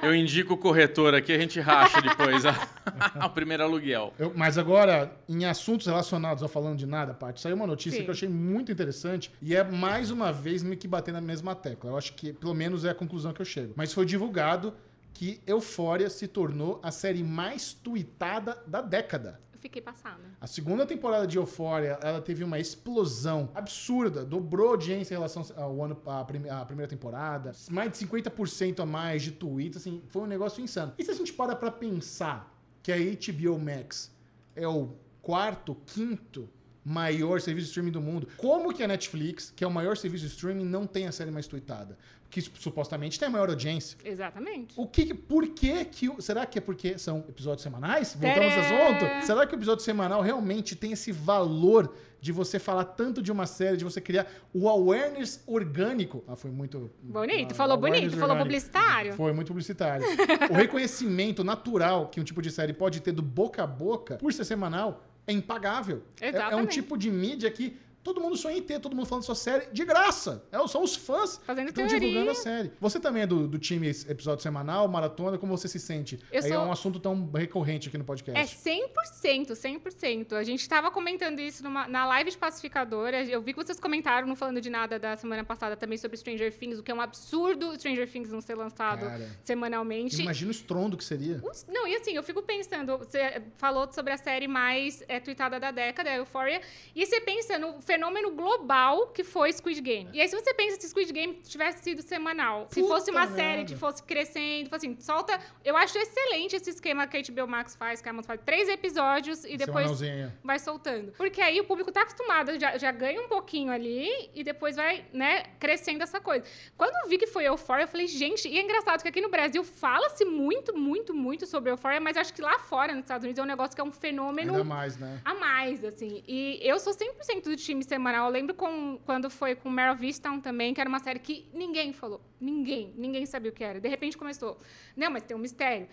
[0.02, 2.68] Eu, eu indico o corretor aqui, a gente racha depois a-
[3.26, 4.12] o primeiro aluguel.
[4.18, 8.04] Eu- mas agora, em assuntos relacionados ao falando de nada, Paty, saiu uma notícia Sim.
[8.04, 11.54] que eu achei muito interessante e é mais uma vez meio que bater na mesma
[11.54, 11.90] tecla.
[11.90, 13.72] Eu acho que pelo menos é a conclusão que eu chego.
[13.76, 14.74] Mas foi divulgado
[15.14, 19.40] que Euphoria se tornou a série mais tweetada da década.
[19.66, 20.22] Fiquei passada.
[20.40, 25.44] A segunda temporada de Euphoria, ela teve uma explosão absurda, dobrou a audiência em relação
[25.56, 30.22] ao ano, à, à primeira temporada, mais de 50% a mais de tweets, assim, foi
[30.22, 30.92] um negócio insano.
[30.96, 34.14] E se a gente para pra pensar que a HBO Max
[34.54, 36.48] é o quarto, quinto
[36.88, 40.24] maior serviço de streaming do mundo, como que a Netflix, que é o maior serviço
[40.24, 41.98] de streaming, não tem a série mais tweetada?
[42.30, 43.98] Que supostamente tem a maior audiência.
[44.04, 44.74] Exatamente.
[44.76, 48.16] O que, por que que, o- será que é porque são episódios semanais?
[48.18, 49.26] Voltamos ao assunto?
[49.26, 53.46] Será que o episódio semanal realmente tem esse valor de você falar tanto de uma
[53.46, 56.22] série, de você criar o awareness orgânico?
[56.26, 56.90] Ah, foi muito...
[57.02, 58.44] Bonito, ah, falou bonito, falou orgânico.
[58.44, 59.12] publicitário.
[59.14, 60.04] Foi muito publicitário.
[60.50, 64.32] o reconhecimento natural que um tipo de série pode ter do boca a boca, por
[64.32, 66.02] ser semanal, é impagável.
[66.20, 69.24] É- É, um tipo de mídia que todo mundo sonha em ter, todo mundo falando
[69.24, 70.44] sua série de graça.
[70.52, 72.70] É, são os fãs Fazendo que estão divulgando a série.
[72.80, 76.18] Você também é do, do time episódio semanal, maratona, como você se sente?
[76.30, 78.40] Eu Aí É sou- um assunto tão recorrente aqui no podcast.
[78.40, 80.34] É 100%, 100%.
[80.36, 83.22] A gente tava comentando isso numa- na live de pacificadora.
[83.24, 86.52] Eu vi que vocês comentaram, não falando de nada da semana passada, também sobre Stranger
[86.56, 90.22] Things, o que é um absurdo Stranger Things não ser lançado Cara, semanalmente.
[90.22, 91.42] Imagina o estrondo que seria.
[91.68, 95.70] Não, e assim, eu fico pensando, você falou sobre a série mais é, tweetada da
[95.70, 96.60] década, a Euphoria,
[96.94, 100.10] e você pensa no fenômeno global que foi Squid Game.
[100.12, 103.20] E aí, se você pensa se Squid Game tivesse sido semanal, se Puta fosse uma
[103.20, 103.36] merda.
[103.36, 105.40] série que fosse crescendo, assim, solta.
[105.64, 108.68] Eu acho excelente esse esquema que a HBO Max faz, que a Amazon faz três
[108.68, 109.98] episódios e depois
[110.44, 111.12] vai soltando.
[111.16, 115.04] Porque aí o público tá acostumado, já, já ganha um pouquinho ali e depois vai,
[115.12, 116.44] né, crescendo essa coisa.
[116.76, 119.30] Quando eu vi que foi Euphoria, eu falei, gente, e é engraçado que aqui no
[119.30, 123.38] Brasil fala-se muito, muito, muito sobre Euphoria, mas acho que lá fora, nos Estados Unidos,
[123.38, 125.20] é um negócio que é um fenômeno Ainda mais, né?
[125.24, 126.22] a mais, assim.
[126.28, 128.26] E eu sou 100% do time semanal.
[128.26, 131.92] Eu lembro com, quando foi com Meryl Vistown também, que era uma série que ninguém
[131.92, 132.20] falou.
[132.40, 132.92] Ninguém.
[132.96, 133.80] Ninguém sabia o que era.
[133.80, 134.58] De repente começou.
[134.96, 135.88] Não, mas tem um mistério.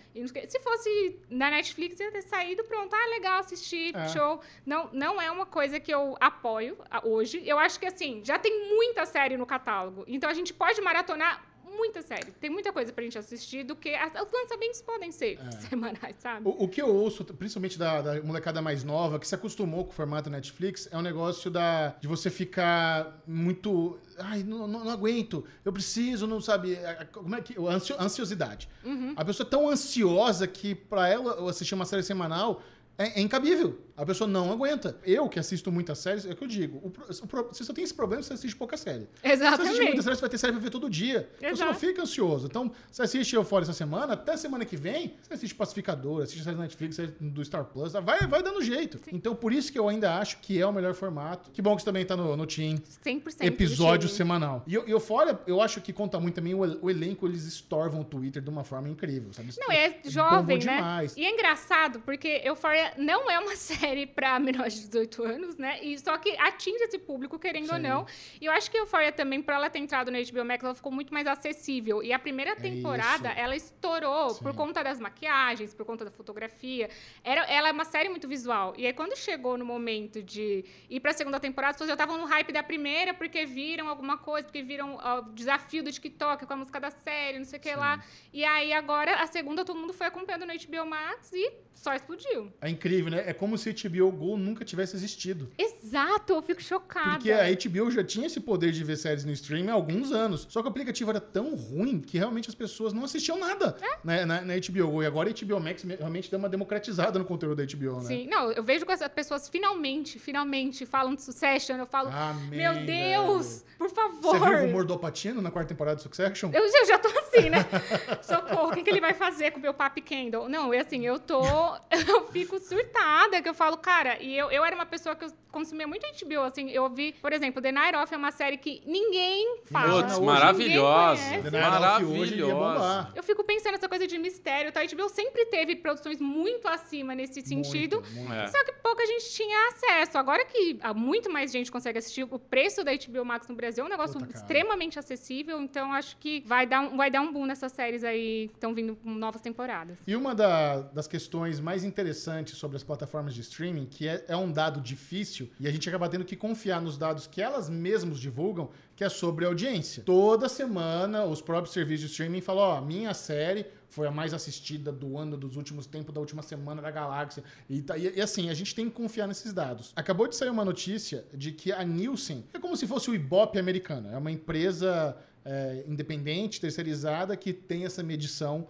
[0.48, 2.92] Se fosse na Netflix, ia ter saído, pronto.
[2.94, 4.08] Ah, legal, assistir, É.
[4.08, 4.40] show.
[4.66, 7.42] Não, não é uma coisa que eu apoio hoje.
[7.46, 10.04] Eu acho que, assim, já tem muita série no catálogo.
[10.06, 11.42] Então a gente pode maratonar
[11.76, 12.30] muita série.
[12.32, 13.94] Tem muita coisa pra gente assistir do que...
[13.94, 16.48] as- Os lançamentos podem ser semanais, sabe?
[16.48, 19.90] O, o que eu ouço, principalmente da, da molecada mais nova, que se acostumou com
[19.90, 23.98] o formato Netflix, é um negócio da, de você ficar muito.
[24.18, 26.78] Ai, não, não- não aguento, eu preciso, não sabe.
[27.12, 27.54] Como é que.
[27.66, 28.68] ansio- ansiosidade.
[29.16, 32.62] A pessoa é tão ansiosa que pra ela assistir uma série semanal
[32.96, 33.78] é, é incabível.
[33.96, 34.96] A pessoa não aguenta.
[35.04, 36.78] Eu, que assisto muitas séries, é o que eu digo.
[36.78, 39.02] O o se você tem esse problema, você assiste pouca série.
[39.02, 39.82] Se você Exatamente.
[39.82, 41.28] muitas séries, você vai ter série pra ver todo dia.
[41.38, 42.46] Então você não fica ansioso.
[42.46, 46.56] Então, você assiste Euphoria essa semana, até semana que vem, você assiste Pacificador, assiste série
[46.56, 48.98] da Netflix, série do Star Plus, vai, vai dando jeito.
[49.12, 51.50] Então, por isso que eu ainda acho que é o melhor formato.
[51.52, 54.64] Que bom que você também tá no, no Team 100% do episódio semanal.
[54.66, 58.42] E, Euphoria, eu acho que conta muito também o, o elenco, eles estorvam o Twitter
[58.42, 59.50] de uma forma incrível, sabe?
[59.58, 60.74] Não, é jovem, né?
[60.74, 61.16] demais.
[61.16, 63.83] E é engraçado, porque Euphoria não é uma série
[64.14, 65.82] pra menores de 18 anos, né?
[65.82, 67.82] E só que atinge esse público, querendo ou Sim.
[67.82, 68.06] não.
[68.40, 70.90] E eu acho que Euphoria também, por ela ter entrado no HBO Max, ela ficou
[70.90, 72.02] muito mais acessível.
[72.02, 74.42] E a primeira temporada, É ela estourou Sim.
[74.42, 76.88] por conta das maquiagens, por conta da fotografia.
[77.22, 78.74] Era, ela é uma série muito visual.
[78.76, 82.16] E aí, quando chegou no momento de ir pra segunda temporada, as pessoas já estavam
[82.18, 86.46] no hype da primeira, porque viram alguma coisa, porque viram ó, o desafio do TikTok
[86.46, 88.02] com a música da série, não sei o que lá.
[88.32, 92.52] E aí, agora, a segunda, todo mundo foi acompanhando no HBO Max e só explodiu.
[92.60, 93.24] É incrível, né?
[93.26, 95.50] É como se a HBO Go nunca tivesse existido.
[95.58, 97.10] Exato, eu fico chocada.
[97.10, 100.46] Porque a HBO já tinha esse poder de ver séries no streaming há alguns anos.
[100.48, 103.98] Só que o aplicativo era tão ruim que realmente as pessoas não assistiam nada É?
[104.04, 105.02] né, na, na HBO Go.
[105.02, 108.06] E agora a HBO Max realmente deu uma democratizada no conteúdo da HBO, né?
[108.06, 112.58] Sim, não, eu vejo que as pessoas finalmente, finalmente falam de Succession, eu falo, Amém,
[112.58, 114.38] meu Deus, por favor.
[114.38, 116.50] Você viu o rumor do Alpatino na quarta temporada de Succession?
[116.52, 117.64] Eu, eu já tô assim, né?
[118.22, 120.48] Socorro, o que, que ele vai fazer com o meu papi Kendall?
[120.48, 121.42] Não, é assim, eu tô.
[122.14, 125.32] Eu fico surtada, que eu falo, cara, e eu, eu era uma pessoa que eu
[125.50, 128.82] consumia muito HBO, assim, eu vi, por exemplo, The Night Off é uma série que
[128.86, 130.02] ninguém fala.
[130.02, 131.22] Putz, hoje maravilhosa.
[131.22, 131.70] ninguém The conhece.
[131.70, 132.74] Night Off hoje iria bombar.
[132.78, 133.12] Maravilhosa.
[133.14, 134.80] Eu fico pensando nessa coisa de mistério, tá?
[134.80, 138.00] A HBO sempre teve produções muito acima nesse sentido.
[138.00, 138.32] Muito, muito.
[138.32, 138.46] É.
[138.48, 140.18] Só que pouca gente tinha acesso.
[140.18, 143.86] Agora que muito mais gente consegue assistir, o preço da HBO Max no Brasil é
[143.86, 145.60] um negócio Puta, extremamente acessível.
[145.60, 148.74] Então, acho que vai dar um, vai dar um boom nessas séries aí que estão
[148.74, 149.98] vindo com novas temporadas.
[150.06, 154.36] E uma da- das questões mais interessantes sobre as plataformas de streaming, que é, é
[154.36, 158.18] um dado difícil, e a gente acaba tendo que confiar nos dados que elas mesmas
[158.18, 160.02] divulgam, que é sobre audiência.
[160.04, 164.90] Toda semana, os próprios serviços de streaming falam, ó, minha série foi a mais assistida
[164.90, 167.44] do ano, dos últimos tempos, da última semana da galáxia.
[167.70, 169.92] E, tá- e- e assim, a gente tem que confiar nesses dados.
[169.94, 173.56] Acabou de sair uma notícia de que a Nielsen é como se fosse o Ibope
[173.58, 174.08] americano.
[174.10, 178.66] É uma empresa é, independente, terceirizada, que tem essa medição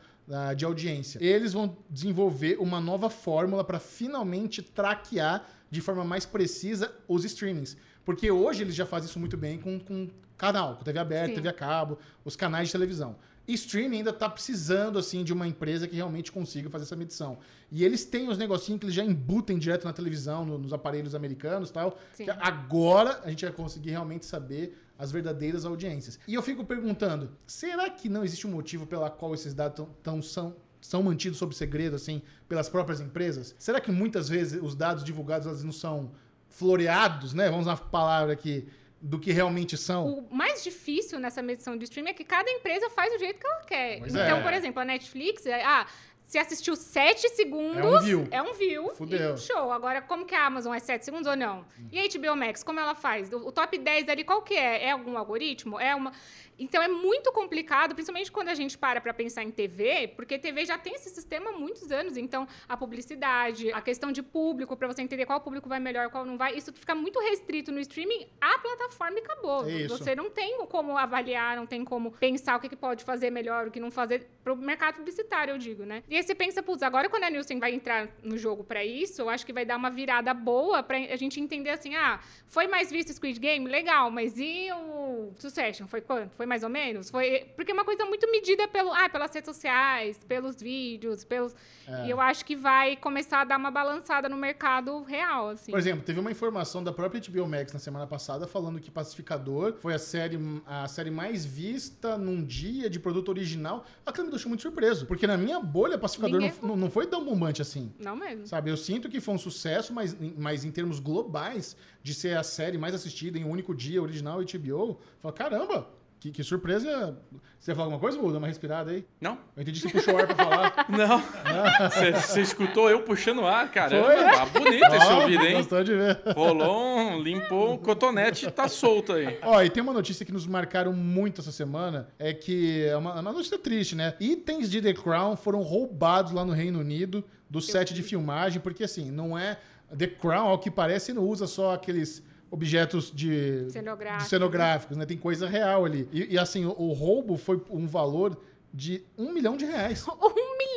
[0.57, 1.19] de audiência.
[1.23, 7.77] Eles vão desenvolver uma nova fórmula para finalmente traquear de forma mais precisa os streamings.
[8.05, 11.35] Porque hoje eles já fazem isso muito bem com, com canal, com TV aberta, Sim.
[11.35, 13.17] TV a cabo, os canais de televisão.
[13.47, 17.39] E streaming ainda está precisando assim de uma empresa que realmente consiga fazer essa medição.
[17.71, 21.15] E eles têm os negocinhos que eles já embutem direto na televisão, no- nos aparelhos
[21.15, 21.99] americanos e tal.
[22.15, 22.25] Sim.
[22.25, 26.19] Que agora a gente vai conseguir realmente saber as verdadeiras audiências.
[26.27, 29.87] E eu fico perguntando, será que não existe um motivo pela qual esses dados tão,
[30.03, 33.55] tão são são mantidos sob segredo assim pelas próprias empresas?
[33.59, 36.13] Será que muitas vezes os dados divulgados eles não são
[36.49, 37.47] floreados, né?
[37.51, 38.69] Vamos usar a palavra aqui
[39.05, 40.07] do que realmente são.
[40.07, 43.47] O mais difícil nessa medição de streaming é que cada empresa faz do jeito que
[43.47, 43.99] ela quer.
[43.99, 44.43] Pois então, é.
[44.43, 45.87] por exemplo, a Netflix, é, ah,
[46.23, 47.85] Se assistiu 7 segundos.
[47.85, 48.29] É um view.
[48.31, 48.89] É um view.
[48.95, 49.37] Fudeu.
[49.37, 49.71] Show.
[49.71, 51.67] Agora, como que a Amazon é 7 segundos ou não?
[51.93, 53.31] E a HBO Max, como ela faz?
[53.31, 54.85] O, o top 10 ali, qual que é?
[54.85, 55.79] É algum algoritmo?
[55.79, 56.11] É uma.
[56.59, 60.65] Então é muito complicado, principalmente quando a gente para para pensar em TV, porque TV
[60.65, 62.17] já tem esse sistema há muitos anos.
[62.17, 66.25] Então, a publicidade, a questão de público, para você entender qual público vai melhor, qual
[66.25, 69.65] não vai, isso fica muito restrito no streaming, a plataforma e acabou.
[69.67, 69.99] É isso.
[69.99, 73.69] Você não tem como avaliar, não tem como pensar o que, que pode fazer melhor,
[73.69, 76.03] o que não fazer pro mercado publicitário, eu digo, né?
[76.09, 79.23] E aí você pensa, putz, agora quando a Nielsen vai entrar no jogo para isso,
[79.23, 82.67] eu acho que vai dar uma virada boa pra a gente entender assim, ah, foi
[82.67, 83.67] mais visto Squid Game?
[83.69, 85.87] Legal, mas e o Succession?
[85.87, 86.35] Foi quanto?
[86.37, 87.11] Foi mais ou menos?
[87.11, 87.47] Foi...
[87.57, 91.55] Porque é uma coisa muito medida pelo, ah, pelas redes sociais, pelos vídeos, pelos...
[91.87, 92.07] É.
[92.07, 95.71] E eu acho que vai começar a dar uma balançada no mercado real, assim.
[95.71, 99.75] Por exemplo, teve uma informação da própria HBO Max na semana passada falando que Pacificador
[99.81, 103.85] foi a série, a série mais vista num dia de produto original.
[104.05, 107.25] Aquilo me deixou muito surpreso, porque na minha bolha, Pacificador Ninguém não, não, foi tão
[107.25, 107.93] bombante assim.
[107.99, 108.47] Não mesmo.
[108.47, 112.43] Sabe, eu sinto que foi um sucesso, mas, mas em termos globais, de ser a
[112.43, 115.89] série mais assistida em um único dia, original HBO, eu falo, caramba,
[116.25, 117.19] que, que surpresa.
[117.59, 118.35] Você ia falar alguma coisa, Buda?
[118.35, 119.05] Dá uma respirada aí?
[119.21, 119.39] Não?
[119.55, 120.87] Eu entendi que você puxou o ar pra falar.
[120.89, 122.21] Não.
[122.21, 124.03] Você escutou eu puxando o ar, cara.
[124.03, 124.17] Foi?
[124.17, 125.57] Tá bonito esse ouvido, hein?
[125.57, 126.23] Gostou de ver.
[126.35, 129.39] Rolou um, limpou um cotonete e tá solto aí.
[129.43, 133.21] Ó, e tem uma notícia que nos marcaram muito essa semana, é que é uma,
[133.21, 134.15] uma notícia triste, né?
[134.19, 138.85] Itens de The Crown foram roubados lá no Reino Unido do set de filmagem, porque
[138.85, 139.59] assim, não é...
[139.97, 142.23] The Crown, ao que parece, não usa só aqueles
[142.55, 144.23] objetos de, Cenográfico.
[144.23, 145.05] de cenográficos, né?
[145.05, 146.09] Tem coisa real ali.
[146.13, 148.37] E, e, assim, o, o roubo foi um valor
[148.73, 150.05] de um milhão de reais.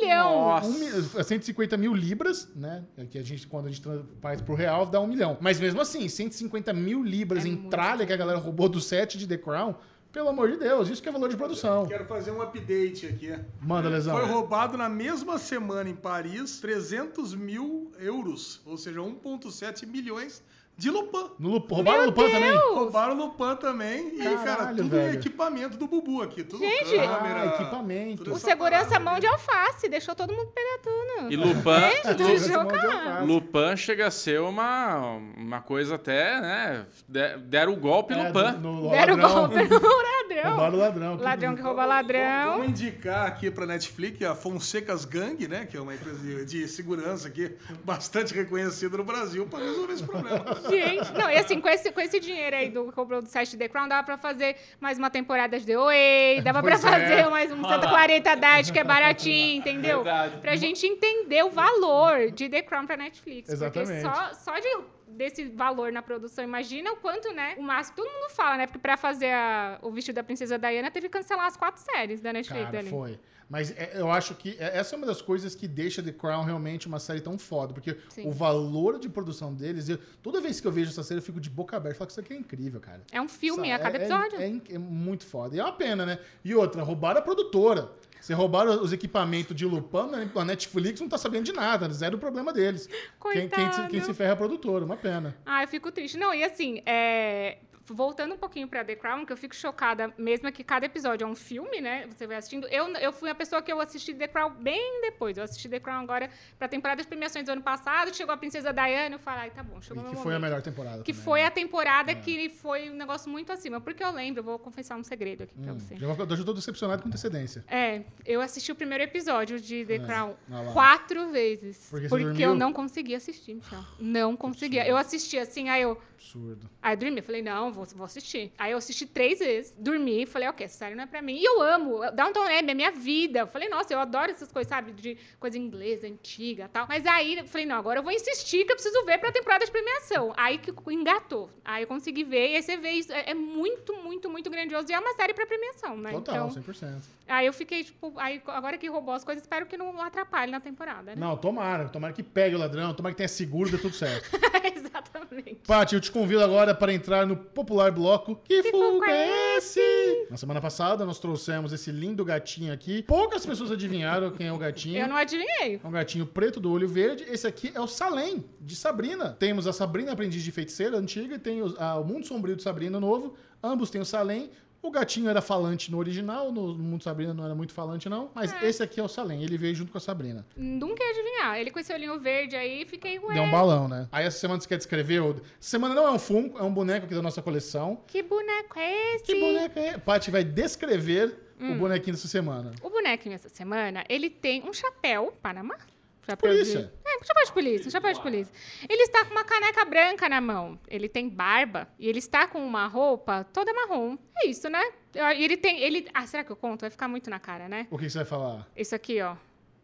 [0.00, 0.30] milhão!
[0.32, 0.68] Nossa.
[0.68, 2.84] Um, mi- 150 mil libras, né?
[2.96, 3.82] É Que a gente, quando a gente
[4.20, 5.36] faz pro real, dá um milhão.
[5.40, 8.80] Mas mesmo assim, 150 mil libras É em muito tralha que a galera roubou do
[8.80, 9.74] set de The Crown,
[10.12, 11.86] pelo amor de Deus, isso que é valor de produção.
[11.86, 13.34] Quero fazer um update aqui.
[13.60, 14.16] Manda, Lesão.
[14.16, 20.42] Foi roubado na mesma semana em Paris 300 mil euros, ou seja, 1,7 milhões de
[20.86, 21.30] Lupin.
[21.40, 22.56] No Lup- roubaram o Lupan também?
[22.72, 25.14] Roubaram Lupin também e, cara, Caralho, tudo velho.
[25.14, 26.44] equipamento do Bubu aqui.
[26.44, 26.84] Tudo Gente!
[26.96, 28.18] câmera, Ah, equipamento.
[28.24, 29.04] tudo O essa segurança parada.
[29.04, 31.32] mão de alface, deixou todo mundo pegar tudo.
[31.32, 32.94] E Lupin, Gente, Lu- deixou, Mão de cara.
[33.10, 33.26] alface.
[33.26, 36.86] Lupin chega a ser uma, uma coisa até, né?
[37.08, 38.58] de- Deram o golpe É, Lupin.
[38.60, 39.34] no- no Deram ladrão.
[39.48, 40.50] golpe no ladrão.
[40.50, 41.16] Roubaram o ladrão.
[41.16, 42.52] Ladrão que rouba ladrão.
[42.52, 45.66] Vamos indicar aqui pra Netflix a Fonsecas Gang, né?
[45.66, 47.50] Que é uma empresa de, de segurança aqui
[47.84, 50.44] bastante reconhecida no Brasil para resolver esse problema.
[50.68, 53.56] Gente, não, e assim, com esse, com esse dinheiro aí do que comprou do site
[53.56, 56.90] The Crown, dava pra fazer mais uma temporada de The Way, dava pra Pois é.
[56.90, 60.02] fazer mais um Santa Clarita Diet, que é baratinho, entendeu?
[60.02, 60.36] Verdade.
[60.40, 63.48] Pra gente entender o valor de The Crown pra Netflix.
[63.50, 64.02] Exatamente.
[64.02, 64.68] Porque só, só de,
[65.08, 67.54] desse valor na produção, imagina o quanto, né?
[67.58, 68.66] O máximo, todo mundo fala, né?
[68.66, 72.20] Porque pra fazer a- o vestido da Princesa Diana, teve que cancelar as quatro séries
[72.20, 72.90] da Netflix Cara, ali.
[72.90, 73.18] foi.
[73.48, 76.44] Mas é- eu acho que é- essa é uma das coisas que deixa The Crown
[76.44, 77.72] realmente uma série tão foda.
[77.72, 78.26] Porque Sim.
[78.28, 81.40] o valor de produção deles, eu- toda vez que eu vejo essa série, eu fico
[81.40, 81.96] de boca aberta.
[81.98, 83.02] Falo que isso aqui é incrível, cara.
[83.10, 84.38] É um filme Sa- a cada é- episódio.
[84.40, 85.56] É, é é muito foda.
[85.56, 86.18] E é uma pena, né?
[86.44, 87.90] E outra, roubaram a produtora.
[88.20, 90.28] Você roubaram os equipamentos de Lupin, né?
[90.34, 92.86] a Netflix não tá sabendo de nada, zero problema deles.
[92.86, 93.88] Quem, quem, se- Coitado.
[93.88, 95.36] quem se ferra é a produtora, uma pena.
[95.46, 96.18] Ah, eu fico triste.
[96.18, 97.58] Não, e assim, é,
[97.90, 101.28] voltando um pouquinho pra The Crown, que eu fico chocada, mesmo que cada episódio é
[101.28, 102.06] um filme, né?
[102.08, 102.66] Você vai assistindo.
[102.68, 105.36] Eu, eu fui a pessoa que eu assisti The Crown bem depois.
[105.36, 108.14] Eu assisti The Crown agora pra temporada de premiações do ano passado.
[108.14, 110.38] Chegou a Princesa Diana, eu falei, ai, tá bom, E chegou que meu foi a
[110.38, 110.42] momento.
[110.50, 111.02] melhor temporada.
[111.02, 111.46] Que também, foi né?
[111.46, 113.80] a temporada que foi um negócio muito acima.
[113.80, 115.96] Porque eu lembro, eu vou confessar um segredo aqui Hum, você.
[115.96, 117.64] já, tô decepcionado com antecedência.
[117.68, 120.72] É, eu assisti o primeiro episódio de The É, Crown lá.
[120.72, 121.88] quatro vezes.
[121.90, 123.80] Porque você Porque, eu não conseguia assistir, Michel.
[123.98, 124.86] Não conseguia.
[124.86, 126.00] Eu assisti assim, aí eu.
[126.14, 126.68] Absurdo.
[126.82, 128.52] Aí eu dormi, eu falei, não, vou, vou assistir.
[128.58, 131.36] Aí eu assisti três vezes, dormi, falei, ok, essa série não é pra mim.
[131.36, 133.40] E eu amo, Downton Abbey é minha vida.
[133.40, 136.86] Eu falei, nossa, eu adoro essas coisas, sabe, de coisa inglesa, antiga e tal.
[136.88, 139.64] Mas aí eu falei, não, agora eu vou insistir que eu preciso ver pra temporada
[139.64, 140.32] de premiação.
[140.36, 141.50] Aí que engatou.
[141.64, 144.86] Aí eu consegui ver, e aí você vê isso, é, é muito, muito, muito grandioso.
[144.90, 146.10] E é uma série pra premiação, né?
[146.12, 147.17] Total, então, 100%.
[147.28, 150.60] Aí eu fiquei, tipo, aí agora que roubou as coisas, espero que não atrapalhe na
[150.60, 151.16] temporada, né?
[151.16, 151.88] Não, tomara.
[151.88, 154.28] Tomara que pegue o ladrão, tomara que tenha seguro, dê tudo certo.
[154.74, 155.60] Exatamente.
[155.66, 160.26] Paty, eu te convido agora para entrar no popular bloco Que, Que Fogo é esse?
[160.30, 163.02] Na semana passada nós trouxemos esse lindo gatinho aqui.
[163.02, 164.98] Poucas pessoas adivinharam quem é o gatinho.
[164.98, 165.80] Eu não adivinhei.
[165.82, 167.24] É um gatinho preto do olho verde.
[167.28, 169.36] Esse aqui é o Salem, de Sabrina.
[169.38, 172.62] Temos a Sabrina Aprendiz de Feiticeira antiga e tem os- a- o Mundo Sombrio de
[172.62, 173.34] Sabrina novo.
[173.62, 174.50] Ambos têm o Salem.
[174.80, 178.30] O gatinho era falante no original, no Mundo Sabrina não era muito falante, não.
[178.34, 180.46] Mas esse aqui é o Salem, ele veio junto com a Sabrina.
[180.56, 181.58] Nunca ia adivinhar.
[181.58, 184.08] Ele com esse olhinho verde aí, fiquei, ué, Deu um balão, né?
[184.12, 185.42] Aí essa semana você quer descrever.
[185.58, 188.02] semana não é um Funko, é um boneco aqui da nossa coleção.
[188.06, 189.24] que boneco é esse?
[189.24, 189.98] Que boneco é?
[189.98, 192.72] Paty vai descrever o bonequinho dessa semana?
[192.80, 195.76] O bonequinho essa semana, ele tem um chapéu, Panamá?
[196.24, 196.82] Chapéu Polícia.
[196.82, 196.90] De...
[197.20, 198.52] Um chapéu de polícia, um chapéu de polícia.
[198.88, 200.78] Ele está com uma caneca branca na mão.
[200.88, 204.16] Ele tem barba e ele está com uma roupa toda marrom.
[204.36, 204.82] É isso, né?
[205.14, 205.80] E ele tem.
[205.80, 206.06] Ele...
[206.14, 206.82] Ah, será que eu conto?
[206.82, 207.86] Vai ficar muito na cara, né?
[207.90, 208.68] O que você vai falar?
[208.76, 209.36] Isso aqui, ó.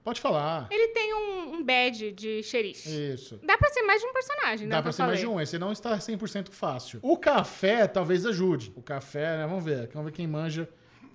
[0.04, 0.68] Pode falar.
[0.70, 2.88] Ele tem um, um badge de xerife.
[3.14, 3.40] Isso.
[3.42, 4.76] Dá pra ser mais de um personagem, né?
[4.76, 5.38] Dá pra ser mais de falei.
[5.38, 7.00] um, esse não está 100% fácil.
[7.02, 8.70] O café talvez ajude.
[8.76, 9.46] O café, né?
[9.46, 9.88] Vamos ver.
[9.94, 10.68] Vamos ver quem manja.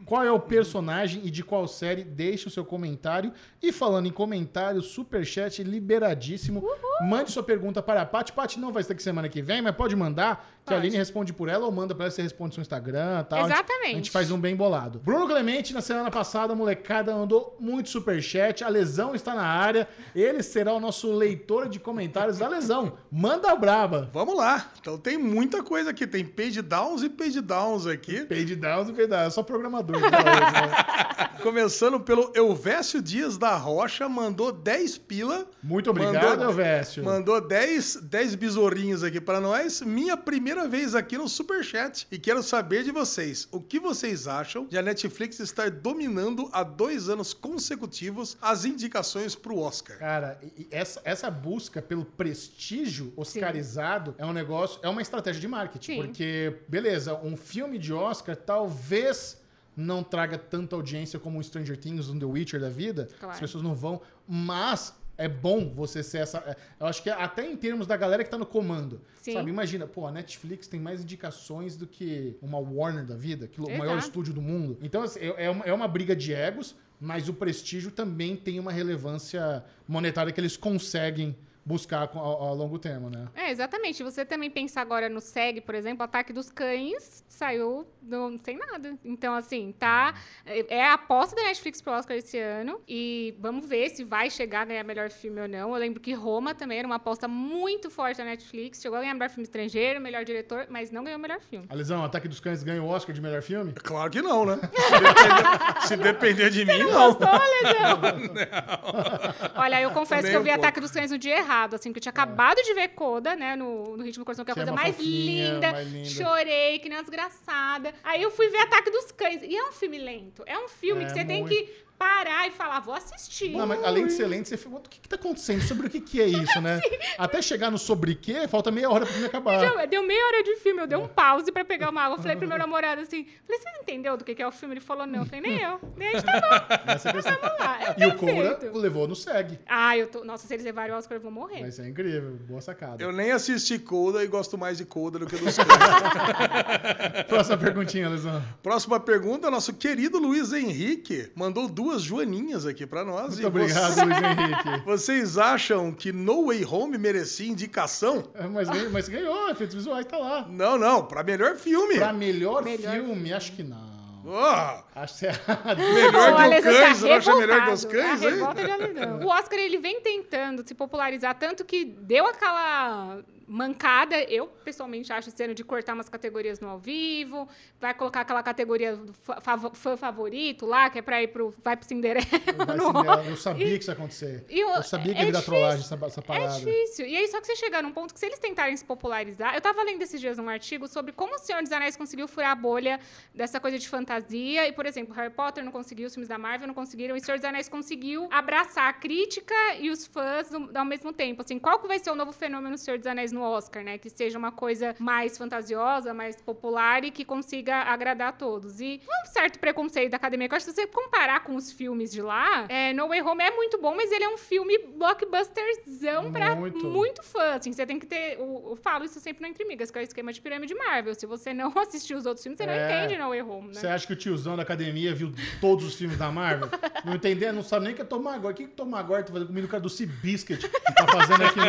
[0.05, 2.03] Qual é o personagem e de qual série?
[2.03, 3.33] Deixe o seu comentário.
[3.61, 6.63] E falando em comentário, superchat liberadíssimo.
[7.01, 8.33] Mande sua pergunta para a Paty.
[8.33, 10.77] Paty não vai estar aqui semana que vem, mas pode mandar, que a.
[10.77, 13.39] Aline responde por ela ou manda pra ela, você responde no seu Instagram tal.
[13.39, 13.91] A gente- Exatamente.
[13.93, 14.99] A gente faz um bem bolado.
[14.99, 18.63] Bruno Clemente, na semana passada, a molecada mandou muito superchat.
[18.63, 19.87] A Lesão está na área.
[20.15, 22.93] Ele será o nosso leitor de comentários da Lesão.
[23.11, 24.09] Manda a braba.
[24.13, 24.71] Vamos lá.
[24.79, 26.07] Então tem muita coisa aqui.
[26.07, 28.25] Tem page downs e page downs aqui.
[28.25, 29.23] Page downs e page downs.
[29.25, 29.99] Eu sou programador.
[29.99, 30.07] né?
[31.43, 35.45] Começando pelo Elvésio Dias da Rocha, mandou 10 pila.
[35.63, 37.03] Muito obrigado, Mandou- Elvésio.
[37.03, 39.81] Mandou 10, 10 besourinhos aqui para nós.
[39.81, 42.07] Minha primeira vez aqui no Superchat.
[42.11, 43.47] E quero saber de vocês.
[43.51, 49.35] O que vocês acham de a Netflix estar dominando há dois anos consecutivos as indicações
[49.35, 49.97] para o Oscar?
[49.97, 50.39] Cara,
[50.71, 55.93] essa, essa busca pelo prestígio oscarizado é um negócio, é uma estratégia de marketing.
[55.93, 56.01] Sim.
[56.01, 59.37] Porque, beleza, um filme de Oscar talvez
[59.75, 63.07] não traga tanta audiência como um Stranger Things, um The Witcher da vida.
[63.19, 63.33] Claro.
[63.33, 64.01] As pessoas não vão.
[64.27, 66.37] Mas é bom você ser essa.
[66.39, 69.01] é, Eu acho que até em termos da galera que tá no comando.
[69.21, 69.33] Sim.
[69.33, 73.59] Sabe, imagina, pô, a Netflix tem mais indicações do que uma Warner da vida, que
[73.59, 74.77] é o maior estúdio do mundo.
[74.81, 78.59] Então, assim, é, é uma, é uma briga de egos, mas o prestígio também tem
[78.59, 83.27] uma relevância monetária que eles conseguem buscar ao, ao longo termo, né?
[83.35, 84.01] É, exatamente.
[84.03, 88.97] Você também pensa agora no SEG, por exemplo, Ataque dos Cães saiu do- sem nada.
[89.05, 90.13] Então, assim, tá.
[90.45, 92.79] É é a aposta da Netflix pro Oscar esse ano.
[92.87, 95.73] E vamos ver se vai chegar a ganhar melhor filme ou não.
[95.73, 98.81] Eu lembro que Roma também era uma aposta muito forte da Netflix.
[98.81, 101.65] Chegou a ganhar melhor filme estrangeiro, melhor diretor, mas não ganhou melhor filme.
[101.69, 103.73] Alisão, Ataque dos Cães ganha o Oscar de melhor filme?
[103.73, 104.59] Claro que não, né?
[105.87, 107.17] Se depender, se depender de mim, não.
[109.55, 110.53] Olha, eu confesso Nem que eu vi um.
[110.53, 113.55] Ataque dos Cães no dia errado, assim, que eu tinha acabado de ver Coda, né,
[113.55, 115.71] no, no Ritmo do Coração, que é a é coisa uma mais fofinha, linda.
[115.71, 116.09] mais linda.
[116.09, 117.93] Chorei, que nem uma desgraçada.
[118.03, 119.41] Aí eu fui ver Ataque dos Cães.
[119.43, 120.43] E é um filme lento.
[120.45, 121.55] É um filme É, que você tem muito.
[121.55, 123.51] que parar e falar, vou assistir.
[123.51, 125.61] Não, mas além de ser lento, você fica, o que, que tá acontecendo?
[125.61, 126.79] Sobre o que, que é isso, né?
[127.17, 129.59] Até chegar no sobre quê, falta meia hora pra filme acabar.
[129.59, 132.17] Já deu meia hora de filme, eu dei um pause pra pegar uma água.
[132.17, 134.75] Eu falei pro meu namorado assim, falei, você entendeu do que que é o filme?
[134.75, 135.19] Ele falou, não.
[135.19, 135.79] Eu falei, nem eu.
[135.97, 136.91] Nem a gente tá bom.
[136.93, 137.13] Essa é.
[137.13, 137.79] Vamos lá.
[137.81, 138.15] É E o.
[138.15, 139.59] Cobra levou no SEG.
[139.67, 140.23] Ah, eu tô...
[140.23, 141.61] Nossa, se eles levarem o Oscar, eu vou morrer.
[141.61, 143.03] Mas isso é incrível, boa sacada.
[143.03, 145.57] Eu nem assisti Coda e gosto mais de Coda do que dos.
[147.27, 148.41] Próxima perguntinha, Alisão.
[148.61, 153.29] Próxima pergunta, nosso querido Luiz Henrique mandou duas joaninhas aqui pra nós.
[153.29, 154.83] Muito E obrigado, você- Luiz Henrique.
[154.85, 158.23] Vocês acham que No Way Home merecia indicação?
[158.35, 160.45] É, Mas, ganhou, mas ganhou, efeitos visuais tá lá.
[160.49, 161.95] Não, não, pra melhor filme.
[161.97, 163.89] Pra melhor, Melhor filme, acho que não.
[164.31, 165.31] Ah, Acho que é
[165.75, 167.85] melhor que o tá Cães, você não acha melhor que os.
[167.85, 168.39] Cães, A hein?
[169.23, 175.29] O Oscar, ele vem tentando se popularizar tanto que deu aquela mancada, eu pessoalmente acho
[175.29, 177.47] esse ano de cortar umas categorias no ao vivo,
[177.79, 181.75] vai colocar aquela categoria do fav- fã favorito lá, que é pra ir pro vai
[181.75, 182.25] pro Cinderela.
[182.55, 184.45] Vai no Cinderela, eu sabia que isso ia acontecer.
[184.49, 186.59] E o- eu sabia que é ia virar trollagem essa, essa É parada.
[186.59, 187.07] difícil.
[187.07, 189.55] E aí, só que você chega num ponto que se eles tentarem se popularizar...
[189.55, 192.51] Eu tava lendo esses dias um artigo sobre como o Senhor dos Anéis conseguiu furar
[192.51, 192.99] a bolha
[193.33, 194.67] dessa coisa de fantasia.
[194.67, 197.15] E, por exemplo, Harry Potter não conseguiu, os filmes da Marvel não conseguiram.
[197.15, 201.41] E o Senhor dos Anéis conseguiu abraçar a crítica e os fãs ao mesmo tempo.
[201.41, 203.97] Assim, qual que vai ser o novo fenômeno do Senhor dos Anéis no Oscar, né?
[203.97, 208.79] Que seja uma coisa mais fantasiosa, mais popular e que consiga agradar a todos.
[208.79, 211.71] E um certo preconceito da academia, que eu acho que se você comparar com os
[211.71, 214.77] filmes de lá, é, No Way Home é muito bom, mas ele é um filme
[214.95, 216.85] blockbusterzão pra Muito.
[216.85, 217.55] muito, fã.
[217.55, 218.35] Assim, você tem que ter.
[218.39, 221.13] Eu, eu falo isso sempre no Entre Migas, que é o esquema de pirâmide Marvel.
[221.15, 223.05] Se você não assistiu os outros filmes, você não É.
[223.05, 223.73] entende No Way Home, né?
[223.73, 226.69] Você acha que o tiozão da academia viu todos os filmes da Marvel?
[227.03, 228.53] Não entender, não sabe nem o que é tomar agora.
[228.53, 229.23] O que é tomar agora?
[229.23, 231.59] Tá fazendo comida o cara do Seabiscuit que tá fazendo aqui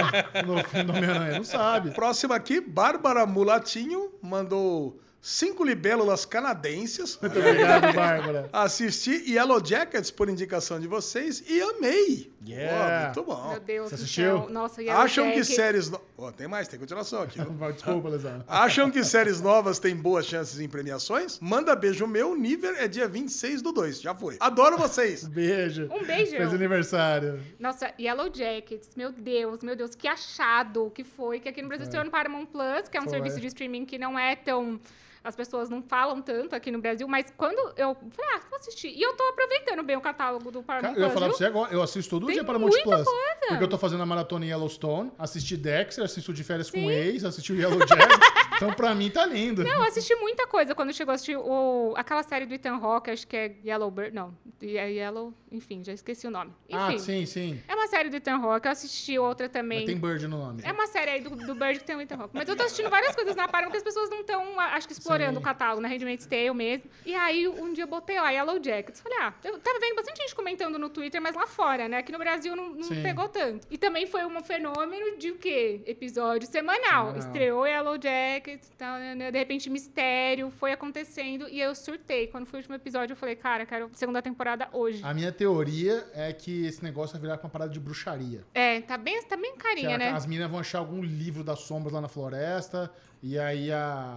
[0.47, 1.37] no, no do Homem-Aranha.
[1.39, 1.60] Não sabe.
[1.95, 7.19] Próxima aqui, Bárbara Mulatinho mandou cinco libélulas canadenses.
[7.21, 8.49] Muito obrigado, Bárbara.
[8.53, 12.33] Assisti Yellow Jackets por indicação de vocês e amei.
[12.47, 13.13] Yeah.
[13.13, 13.51] Pô, muito bom.
[13.51, 14.25] Meu Deus Você do assistiu?
[14.25, 14.49] céu.
[14.49, 15.91] Nossa, Yellow Acham que séries.
[15.91, 16.01] No...
[16.17, 17.39] Ó, tem mais, tem continuação aqui.
[17.75, 18.43] Desculpa, Lesão.
[18.49, 21.39] Acham que séries novas têm boas chances em premiações?
[21.41, 24.01] Manda beijo meu, Niver é dia 26 do 2.
[24.01, 24.37] Já foi.
[24.41, 25.25] Adoro vocês.
[25.29, 25.89] Beijo.
[25.93, 26.39] Um beijão.
[26.39, 27.41] Fez aniversário.
[27.59, 31.41] Nossa, Yellow Jackets, meu Deus, meu Deus, que achado que foi.
[31.41, 33.13] Que aqui no Brasil estreou no Paramount Plus, que é um Foi.
[33.13, 34.81] serviço de streaming que não é tão
[35.23, 38.89] as pessoas não falam tanto aqui no Brasil, mas quando eu falei, ah, vou assistir.
[38.89, 41.37] E eu tô aproveitando bem o catálogo do Paramount Cara, eu ia Plus, falar pra
[41.37, 43.05] você agora, eu assisto todo Tem dia Paramount muita Plus.
[43.05, 43.31] coisa.
[43.49, 46.91] Porque eu tô fazendo a maratona em Yellowstone, assisti Dexter, assisto de férias com o
[46.91, 48.01] ex, assisti o Yellow Jack.
[48.57, 49.63] então, pra mim, tá lindo.
[49.63, 53.11] Não, eu assisti muita coisa quando chegou a assistir o, aquela série do Ethan Hawke,
[53.11, 54.15] acho que é Yellow Bird.
[54.15, 56.53] Não, é Yellow, enfim, já esqueci o nome.
[56.69, 57.63] Enfim, ah, sim, sim.
[57.67, 59.87] é uma série do Ethan Hawke, eu assisti outra Mas também.
[59.87, 60.63] tem Bird no nome.
[60.65, 62.31] É uma série aí do, do Bird que tem o Ethan Hawke.
[62.35, 64.93] Mas eu tô assistindo várias coisas na Paramount que as pessoas não estão, acho que,
[64.93, 65.39] explorando Sim.
[65.39, 66.91] o catálogo, na Handmaid's Tale mesmo.
[67.05, 69.01] E aí, um dia eu botei lá, Yellow Jackets.
[69.01, 71.99] Falei, ah, eu tava vendo bastante gente comentando no Twitter, mas lá fora, né?
[71.99, 73.67] Aqui no Brasil não, não pegou tanto.
[73.71, 75.83] E também foi um fenômeno de o quê?
[75.87, 76.71] Episódio semanal.
[76.71, 77.17] Semanal.
[77.17, 81.49] Estreou Yellow Jackets, tal, né, né, de repente mistério, foi acontecendo.
[81.49, 82.27] E eu surtei.
[82.27, 85.01] Quando foi o último episódio, eu falei, cara, quero segunda temporada hoje.
[85.05, 88.45] A minha teoria é que esse negócio vai virar com uma parada de bruxaria.
[88.53, 90.11] É, tá bem, tá bem carinha, né?
[90.11, 92.93] As meninas vão achar algum livro das sombras lá na floresta.
[93.23, 94.17] E aí a,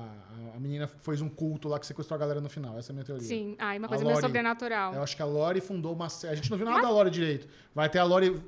[0.56, 2.78] a menina fez um culto lá que sequestrou a galera no final.
[2.80, 3.28] Essa é a minha teoria.
[3.28, 4.94] Sim, ai, uma A coisa meio sobrenatural.
[4.94, 6.34] Eu acho que a Lori fundou uma série.
[6.34, 7.46] A gente não viu nada da Lori direito.
[7.76, 8.40] Vai ter a Lori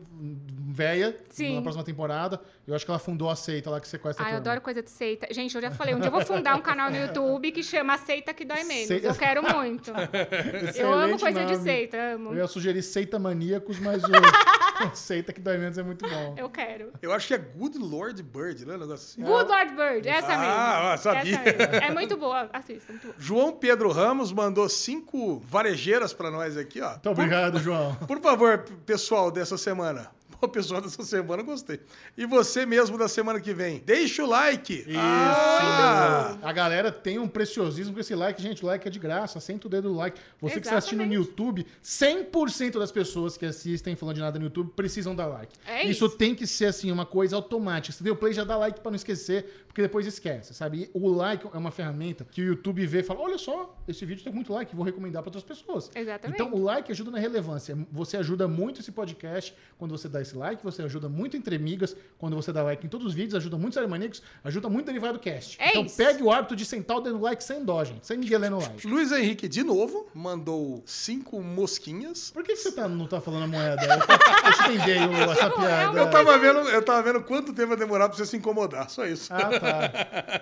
[1.30, 1.56] Sim.
[1.56, 2.40] na próxima temporada.
[2.68, 4.52] Eu acho que ela fundou a seita lá que sequestra Ah, eu a turma.
[4.52, 5.28] adoro coisa de seita.
[5.34, 7.98] Gente, eu já falei, um dia eu vou fundar um canal no YouTube que chama
[7.98, 8.88] Seita que Dói Menos.
[8.88, 9.92] Seita- Eu quero muito.
[10.76, 11.64] Eu amo coisa de nome.
[11.64, 12.30] seita, amo.
[12.32, 14.08] Eu ia sugerir seita maníacos, mas o
[14.94, 16.36] seita que dói menos é muito bom.
[16.38, 16.92] Eu quero.
[17.02, 18.76] Eu acho que é Good Lord Bird, né?
[18.76, 19.22] Um negócio assim.
[19.22, 20.54] Good Lord Bird, essa Ah, mesmo.
[20.92, 21.36] ah, sabia.
[21.40, 21.76] Essa mesmo.
[21.86, 23.16] É muito boa, assista, muito boa.
[23.18, 26.92] João Pedro Ramos mandou cinco varejeiras pra nós aqui, ó.
[26.92, 27.96] Muito obrigado, João.
[28.08, 30.10] Por favor, pessoal dessa semana.
[30.46, 31.80] O pessoal dessa semana eu gostei.
[32.18, 33.82] E você mesmo da semana que vem.
[33.86, 34.74] Deixa o like.
[34.74, 34.90] Isso.
[34.98, 36.38] Ah!
[36.42, 38.42] A galera tem um preciosismo com esse like.
[38.42, 39.40] Gente, o like é de graça.
[39.40, 40.20] Senta o dedo no like.
[40.42, 41.30] Você que está assistindo no Exatamente.
[41.30, 45.56] YouTube, 100% das pessoas que assistem falando de nada no YouTube precisam dar like.
[45.66, 46.06] É isso.
[46.06, 46.18] isso.
[46.18, 47.96] tem que ser, assim, uma coisa automática.
[47.96, 50.84] Se deu play, já dá like pra não esquecer, porque depois esquece, sabe?
[50.84, 54.06] E o like é uma ferramenta que o YouTube vê e fala, olha só, esse
[54.06, 55.90] vídeo tem muito like, vou recomendar para outras pessoas.
[55.94, 56.42] Exatamente.
[56.42, 57.78] Então, o like ajuda na relevância.
[57.92, 61.96] Você ajuda muito esse podcast quando você dá esse like, você ajuda muito entre amigas
[62.18, 64.88] quando você dá like em todos os vídeos, ajuda muito os maníacos, ajuda muito o
[64.88, 65.58] derivado cast.
[65.62, 65.96] É então, isso.
[65.98, 68.60] pegue o hábito de sentar o dedo no like sem dó, gente, sem miguelé no
[68.60, 68.86] like.
[68.88, 72.32] Luiz Henrique, de novo, mandou cinco mosquinhas.
[72.32, 73.82] Por que, que você tá- não tá falando a moeda?
[73.84, 76.00] Eu, eu te entendi o- essa piada.
[76.00, 79.06] Eu tava, vendo, eu tava vendo quanto tempo vai demorar pra você se incomodar, só
[79.06, 79.34] isso.
[79.34, 79.92] Ah, tá.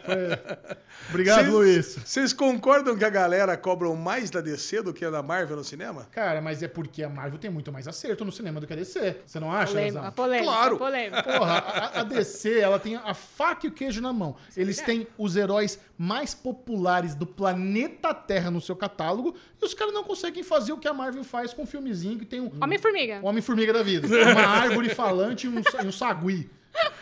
[0.06, 0.78] Foi-
[1.10, 1.96] Obrigado, Vocês- Luiz.
[2.06, 5.64] Vocês concordam que a galera cobra mais da DC do que a da Marvel no
[5.64, 6.08] cinema?
[6.12, 8.76] Cara, mas é porque a Marvel tem muito mais acerto no cinema do que a
[8.76, 9.18] DC.
[9.26, 10.12] Você não acha, Polêmica, Lazar?
[10.14, 10.78] polêmica, Claro.
[10.78, 11.24] polêmica.
[11.24, 14.36] Porra, a, a DC, ela tem a faca e o queijo na mão.
[14.56, 19.94] Eles têm os heróis mais populares do planeta Terra no seu catálogo e os caras
[19.94, 23.20] não conseguem fazer o que a Marvel faz com um filmezinho que tem um, Homem-Formiga.
[23.24, 24.08] um Homem-Formiga da vida.
[24.32, 26.50] Uma árvore falante e um, e um sagui.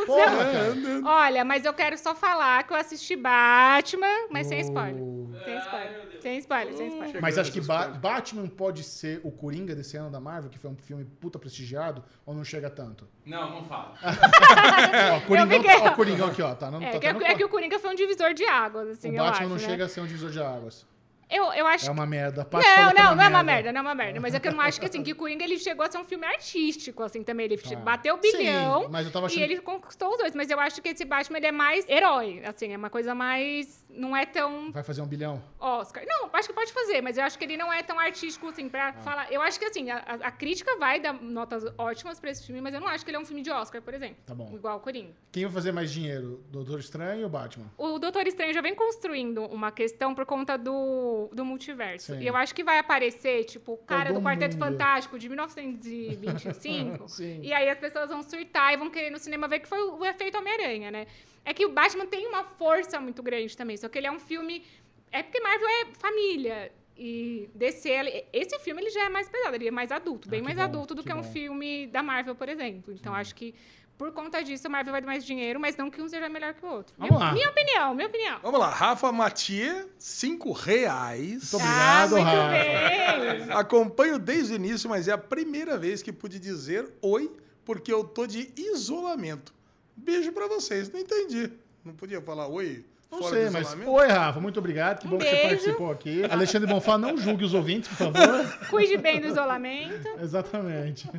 [0.05, 1.03] Porra.
[1.05, 5.01] Olha, mas eu quero só falar que eu assisti Batman, mas sem spoiler.
[5.01, 5.21] Oh.
[5.43, 6.11] Sem spoiler.
[6.21, 7.21] Sem spoiler, sem spoiler.
[7.21, 10.69] Mas acho que Ba- Batman pode ser o Coringa desse ano da Marvel, que foi
[10.69, 13.07] um filme puta prestigiado, ou não chega tanto?
[13.25, 13.93] Não, não fala.
[15.15, 16.53] Ó, Coringão, fiquei- ó, Coringão aqui, ó.
[16.53, 18.89] Tá, não, É, tá que, no é que o Coringa foi um divisor de águas,
[18.89, 19.59] assim, O eu Batman acho, não né?
[19.63, 20.85] chega a ser um divisor de águas.
[21.31, 22.41] Eu, eu acho É uma merda.
[22.41, 24.19] A Não, que não, não é uma merda, não é uma merda.
[24.19, 25.97] Mas é que eu não acho que assim, que o Coringa ele chegou a ser
[25.97, 27.45] um filme artístico, assim, também.
[27.45, 27.75] Ele Tá.
[27.77, 30.35] bateu o Sim, bilhão mas eu tava achando- e ele conquistou os dois.
[30.35, 33.85] Mas eu acho que esse Batman ele é mais herói, assim, é uma coisa mais.
[33.89, 35.41] Não é tão Vai fazer um bilhão?
[35.59, 36.03] Oscar.
[36.07, 38.67] Não, acho que pode fazer, mas eu acho que ele não é tão artístico, assim,
[38.69, 38.93] pra Ah.
[38.93, 39.31] falar.
[39.31, 42.61] Eu acho que, assim, a, a- a crítica vai dar notas ótimas pra esse filme,
[42.61, 44.17] mas eu não acho que ele é um filme de Oscar, por exemplo.
[44.25, 44.49] Tá bom.
[44.53, 45.11] Igual o Coringa.
[45.31, 46.43] Quem vai fazer mais dinheiro?
[46.49, 47.65] Doutor Estranho ou Batman?
[47.77, 52.13] O Doutor Estranho já vem construindo uma questão por conta do, do multiverso.
[52.13, 52.21] Sim.
[52.21, 54.65] E eu acho que vai aparecer, tipo, o cara Todo do Quarteto mundo.
[54.71, 57.07] Fantástico de 1925.
[57.09, 57.39] Sim.
[57.43, 60.05] e aí as pessoas vão surtar e vão querer no cinema ver que foi o
[60.05, 61.07] efeito Homem-Aranha, né?
[61.43, 64.19] É que o Batman tem uma força muito grande também, só que ele é um
[64.19, 64.63] filme.
[65.11, 66.71] É porque Marvel é família.
[67.03, 67.89] E DC,
[68.31, 70.63] esse filme ele já é mais pesado, ele é mais adulto, bem Ah, mais bom,
[70.63, 71.31] adulto do que que, um bom.
[71.31, 72.93] filme da Marvel, por exemplo.
[72.93, 73.55] Então acho que
[74.01, 76.55] por conta disso a Marvel vai dar mais dinheiro, mas não que um seja melhor
[76.55, 76.91] que o outro.
[76.97, 77.33] Vamos minha, lá.
[77.33, 78.39] minha opinião, minha opinião.
[78.41, 81.51] Vamos lá, Rafa Matier, cinco reais.
[81.51, 83.45] Muito obrigado, ah, muito Rafa.
[83.45, 83.51] bem.
[83.51, 87.31] Acompanho desde o início, mas é a primeira vez que pude dizer oi,
[87.63, 89.53] porque eu tô de isolamento.
[89.95, 90.91] Beijo pra vocês.
[90.91, 91.51] Não entendi.
[91.85, 93.75] Não podia falar oi Não sei, mas.
[93.85, 94.99] Oi, Rafa, muito obrigado.
[95.01, 95.47] Que Um bom que você beijo.
[95.49, 96.23] participou aqui.
[96.31, 98.45] Alexandre Bonfá, não julgue os ouvintes, por favor.
[98.69, 100.07] Cuide bem do isolamento.
[100.21, 101.09] Exatamente.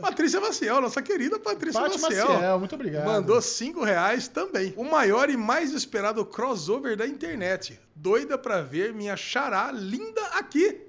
[0.00, 2.28] Patrícia Maciel, nossa querida Patrícia Paty Maciel.
[2.32, 3.04] Maciel, muito obrigado.
[3.04, 4.72] Mandou cinco reais também.
[4.76, 7.78] O maior e mais esperado crossover da internet.
[7.94, 10.80] Doida pra ver minha xará linda aqui.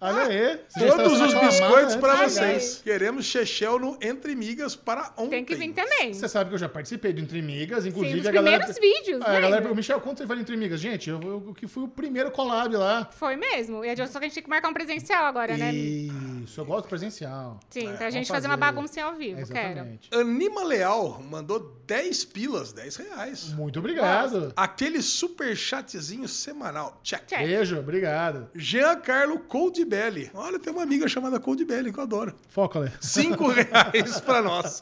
[0.00, 0.58] Olha aí.
[0.78, 2.80] Todos os biscoitos antes para vocês.
[2.84, 5.30] Queremos Chechel no Entre Migas para ontem.
[5.30, 6.12] Tem que vir também.
[6.12, 8.64] Você sabe que eu já participei do Entre Migas, Sim, inclusive dos a galera...
[8.66, 9.40] primeiros vídeos, Ah, a né?
[9.40, 10.78] galera, o Michel, quando você vai no Entre Migas?
[10.80, 13.08] Gente, eu, eu, eu que fui o primeiro collab lá.
[13.12, 13.84] Foi mesmo.
[13.84, 15.70] E só que a gente tem que marcar um presencial agora, né?
[16.44, 17.58] Isso, eu gosto presencial.
[17.70, 19.98] Sim, pra vamos gente fazer uma baguncinha ao vivo, quero.
[20.12, 23.48] Anima Leal mandou 10 pilas, 10 reais.
[23.52, 24.52] Muito obrigado.
[24.56, 27.00] Aquele super chatzinho semanal.
[27.02, 27.26] Check.
[27.26, 27.40] Check.
[27.40, 28.48] Beijo, obrigado.
[28.54, 30.30] Giancarlo Coldbelly.
[30.34, 32.34] Olha, tem uma amiga chamada Coldbelly que eu adoro.
[32.48, 32.90] Foca, Lê.
[33.00, 34.80] 5 reais pra nós.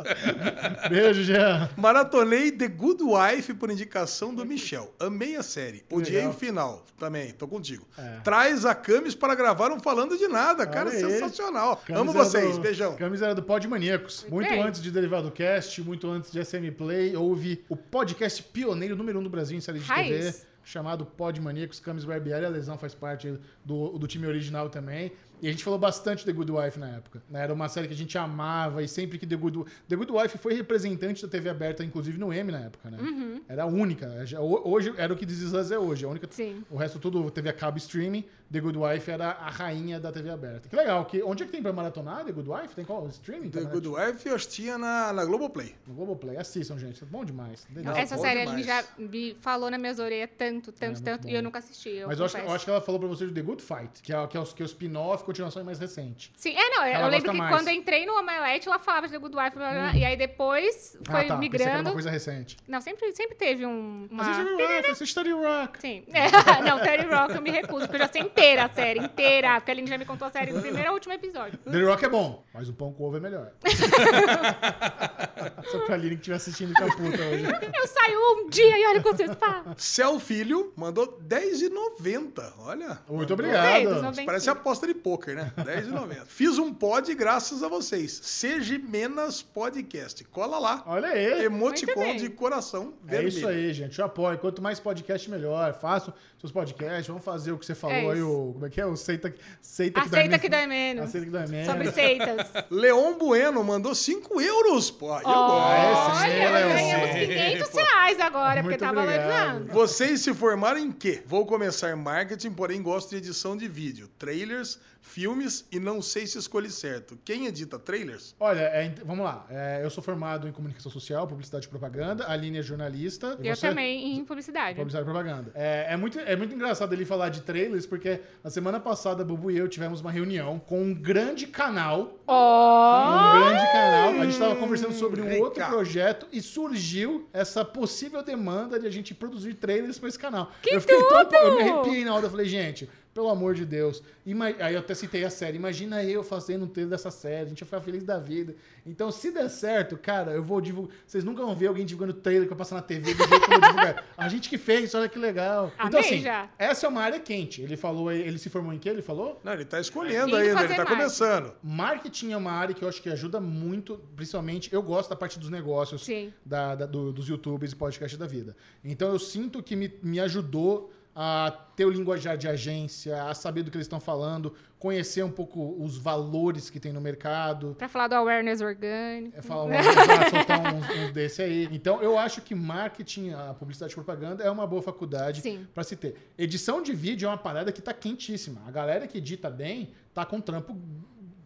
[0.89, 1.69] Beijo, Jean.
[1.77, 4.93] Maratonei The Good Wife por indicação do Michel.
[5.01, 5.85] Amei a série.
[5.91, 6.31] Odiei Legal.
[6.31, 6.85] o final.
[6.99, 7.87] Também, tô contigo.
[7.99, 8.21] É.
[8.23, 10.67] Traz a Camis para gravar um Falando de Nada.
[10.67, 11.21] Cara, Olha aí.
[11.53, 11.83] Sensacional.
[11.95, 12.57] Amo vocês.
[12.57, 12.97] do- Beijão.
[12.97, 14.27] Camis era do Pod Maníacos.
[14.29, 14.63] Muito bem.
[14.63, 19.23] antes de Derivado Cast, muito antes de SM Play, houve o podcast pioneiro número um
[19.23, 20.09] do Brasil em série de Raiz.
[20.37, 21.81] TV, chamado Pod Maníacos.
[21.81, 25.13] Camis Barbieri, a Lesão faz parte do, do time original também.
[25.43, 27.21] E a gente falou bastante de The Good Wife na época.
[27.29, 27.43] né?
[27.43, 30.39] Era uma série que a gente amava e sempre que The Good, The Good Wife
[30.39, 32.99] foi representante da TV aberta, inclusive no M na época, né?
[33.01, 33.43] Uhum.
[33.49, 34.25] Era a única.
[34.25, 36.05] Já- Hoje era o que This Is é hoje.
[36.05, 36.63] A única Sim.
[36.71, 38.25] o resto tudo TV a cabo streaming.
[38.53, 40.69] The Good Wife era a rainha da TV aberta.
[40.69, 41.07] Que legal.
[41.07, 42.75] Que, onde é que tem pra maratonar The Good Wife?
[42.75, 43.09] Tem qual?
[43.09, 43.49] Streaming?
[43.49, 45.75] The na Good Wife eu tinha na, na Globoplay.
[45.87, 46.37] No Globoplay.
[46.37, 47.03] Assistam, gente.
[47.03, 47.67] É bom demais.
[47.71, 48.67] Não, Essa bom série ele demais.
[48.67, 51.29] já me falou nas minhas orelhas tanto, tanto, muito tanto, bom.
[51.31, 51.89] e eu nunca assisti.
[51.91, 54.03] Eu Mas eu acho, eu acho que ela falou pra você de The Good Fight,
[54.03, 56.31] que é, que é, o, que é o spin-off, continuação mais recente.
[56.37, 57.57] Sim, é, não, Ela eu lembro que mais.
[57.57, 60.05] quando eu entrei no Omelete, ela falava de The Good Wife, blá, blá, blá, e
[60.05, 61.37] aí depois foi ah, tá.
[61.37, 61.89] Pensei migrando.
[61.89, 62.57] uma coisa recente.
[62.69, 64.23] Não, sempre, sempre teve um, uma...
[64.23, 65.81] Assiste The Rock, assiste The Rock.
[65.81, 66.05] Sim.
[66.65, 69.55] não, Terry Rock eu me recuso, porque eu já sei inteira a série, inteira.
[69.57, 71.59] Porque a Aline já me contou a série do primeiro ao último episódio.
[71.59, 73.53] The Rock é bom, mas o pão com ovo é melhor.
[75.71, 77.45] Só pra Aline que estiver assistindo com a puta hoje.
[77.75, 79.75] Eu saio um dia e olha o que vocês falam.
[79.77, 82.53] Céu Filho mandou 10,90.
[82.59, 82.99] Olha.
[83.09, 84.03] Muito obrigado.
[84.03, 84.25] 90.
[84.25, 85.53] Parece aposta de pôquer, né?
[85.57, 86.27] 10,90.
[86.27, 88.21] Fiz um pod graças a vocês.
[88.23, 90.25] Seja Menas Podcast.
[90.25, 90.83] Cola lá.
[90.87, 91.45] Olha aí.
[91.45, 93.29] Emoticon de coração É vermelho.
[93.29, 93.99] isso aí, gente.
[93.99, 94.37] Eu apoio.
[94.39, 95.73] Quanto mais podcast, melhor.
[95.75, 97.07] Façam seus podcasts.
[97.07, 98.23] Vamos fazer o que você falou É aí.
[98.23, 98.87] O, como é que é?
[98.87, 101.05] O Seita, seita que Aceita dá que dói menos.
[101.05, 101.67] Aceita que dói menos.
[101.67, 102.51] Sobre seitas.
[102.71, 104.91] Leon Bueno mandou 5 euros.
[104.91, 106.25] Pô, eu gosto.
[106.25, 109.29] esse Olha, ganhamos 500 reais agora, porque Muito tá obrigado.
[109.29, 109.73] valorizando.
[109.73, 111.23] Vocês se formaram em quê?
[111.27, 116.39] Vou começar marketing, porém gosto de edição de vídeo, trailers, filmes e não sei se
[116.39, 117.19] escolhi certo.
[117.25, 118.35] Quem edita trailers?
[118.39, 119.45] Olha, é vamos lá.
[119.51, 122.25] É, eu sou formado em comunicação social, publicidade e propaganda.
[122.25, 123.37] A Aline é jornalista.
[123.43, 123.69] E Eu você?
[123.69, 124.77] também em publicidade.
[124.77, 125.51] Publicidade e propaganda.
[125.55, 129.51] É, é muito, é muito engraçado ele falar de trailers, porque na semana passada, Bubu
[129.51, 132.19] e eu tivemos uma reunião com um grande canal.
[132.27, 133.09] Ó!
[133.37, 134.09] Um grande canal.
[134.21, 135.43] A gente estava conversando sobre um Rica.
[135.43, 140.51] outro projeto e surgiu essa possível demanda de a gente produzir trailers para esse canal.
[140.63, 141.25] Que eu fiquei tão.
[141.25, 141.35] tudo!
[141.35, 142.27] Eu me arrepiei na hora.
[142.27, 144.03] Eu falei, gente, pelo amor de Deus.
[144.25, 145.57] Ima- Aí eu até citei a série.
[145.59, 147.47] Imagina eu fazendo um trailer dessa série.
[147.47, 148.55] A gente ia ficar feliz da vida.
[148.87, 150.95] Então, se der certo, cara, eu vou divulgar.
[151.07, 153.55] Vocês nunca vão ver alguém divulgando trailer que vai passar na TV do jeito que
[153.55, 154.05] eu divulgar.
[154.17, 155.71] A gente que fez, olha que legal.
[155.75, 156.49] então, Amei assim, já.
[156.59, 157.61] essa é uma área quente.
[157.61, 158.89] Ele falou, aí- ele se formou em quê?
[158.89, 159.39] Ele falou?
[159.45, 160.87] Não, ele tá escolhendo ainda, ele tá marketing.
[160.97, 161.53] começando.
[161.63, 165.39] Marketing é uma área que eu acho que ajuda muito, principalmente eu gosto da parte
[165.39, 166.33] dos negócios, Sim.
[166.45, 168.57] da, da- do- dos youtubers e podcasts da vida.
[168.85, 173.63] Então eu sinto que me, me ajudou a ter o linguajar de agência, a saber
[173.63, 177.75] do que eles estão falando, conhecer um pouco os valores que tem no mercado.
[177.79, 179.39] Pra falar do awareness orgânico.
[179.39, 181.69] É falar uma, ah, soltar uns, uns desse aí.
[181.71, 185.43] Então, eu acho que marketing, a publicidade e propaganda é uma boa faculdade
[185.75, 186.33] para se ter.
[186.37, 188.63] Edição de vídeo é uma parada que tá quentíssima.
[188.67, 190.77] A galera que edita bem tá com trampo.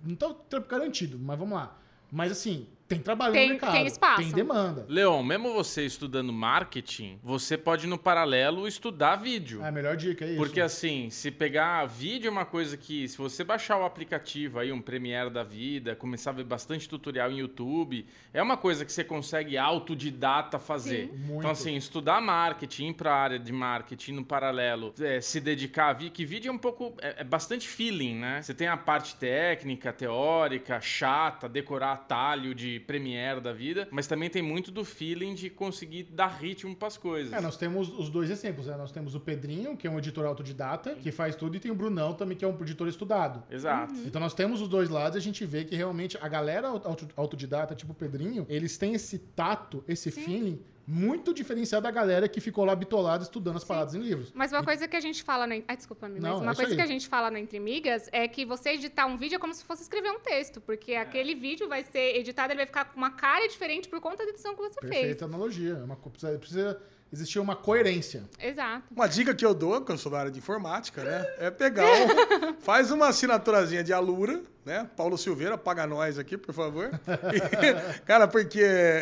[0.05, 1.77] Não tá trampo garantido, mas vamos lá.
[2.11, 3.73] Mas assim, tem trabalho Tem- no mercado.
[3.73, 4.23] tem espaço.
[4.23, 4.87] Tem demanda.
[4.89, 9.63] Leon, mesmo você estudando marketing, você pode no paralelo estudar vídeo.
[9.63, 10.37] É a melhor dica, é isso.
[10.37, 14.71] Porque assim, se pegar vídeo é uma coisa que, se você baixar o aplicativo aí,
[14.73, 18.93] um Premiere da vida, começar a ver bastante tutorial em YouTube, é uma coisa que
[18.93, 21.09] você consegue autodidata fazer.
[21.09, 21.17] Sim.
[21.19, 21.39] Muito.
[21.39, 25.93] Então assim, estudar marketing, ir pra área de marketing no paralelo, é, se dedicar a
[25.93, 28.43] vídeo, que vídeo é um pouco, é, é bastante feeling, né?
[28.43, 34.29] Você tem a parte técnica, teórica, chata, decorar atalho de Premiere da vida, mas também
[34.31, 37.33] tem muito do feeling de conseguir dar ritmo pras coisas.
[37.33, 38.77] É, nós temos os dois exemplos, né?
[38.77, 41.75] Nós temos o Pedrinho, que é um editor autodidata, que faz tudo, e tem o
[41.75, 43.43] Brunão também, que é um editor estudado.
[43.51, 43.95] Exato.
[43.95, 44.05] Uhum.
[44.07, 47.09] Então nós temos os dois lados e a gente vê que realmente a galera auto-
[47.17, 52.41] autodidata, tipo o Pedrinho, eles têm esse tato, esse feeling muito diferenciado da galera que
[52.41, 54.33] ficou lá bitolada estudando as paradas em livros.
[54.35, 55.57] Mas uma coisa que a gente fala na.
[55.67, 56.77] Ai, desculpa, amigo, Não, mas é uma isso coisa aí.
[56.77, 59.53] que a gente fala no Entre Migas é que você editar um vídeo é como
[59.53, 60.99] se fosse escrever um texto, porque É.
[61.01, 64.31] aquele vídeo vai ser editado, ele vai ficar com uma cara diferente por conta da
[64.31, 64.93] edição que você fez.
[64.93, 65.73] Perfeita analogia.
[65.73, 66.83] É uma, precisa, precisa
[67.13, 68.25] existia uma coerência.
[68.41, 68.85] Exato.
[68.91, 71.27] Uma dica que eu dou, que eu sou da área de informática, né?
[71.39, 74.89] É pegar, um, faz uma assinaturazinha de Alura, né?
[74.97, 76.91] Paulo Silveira, paga nós aqui, por favor.
[77.33, 78.59] E, cara, porque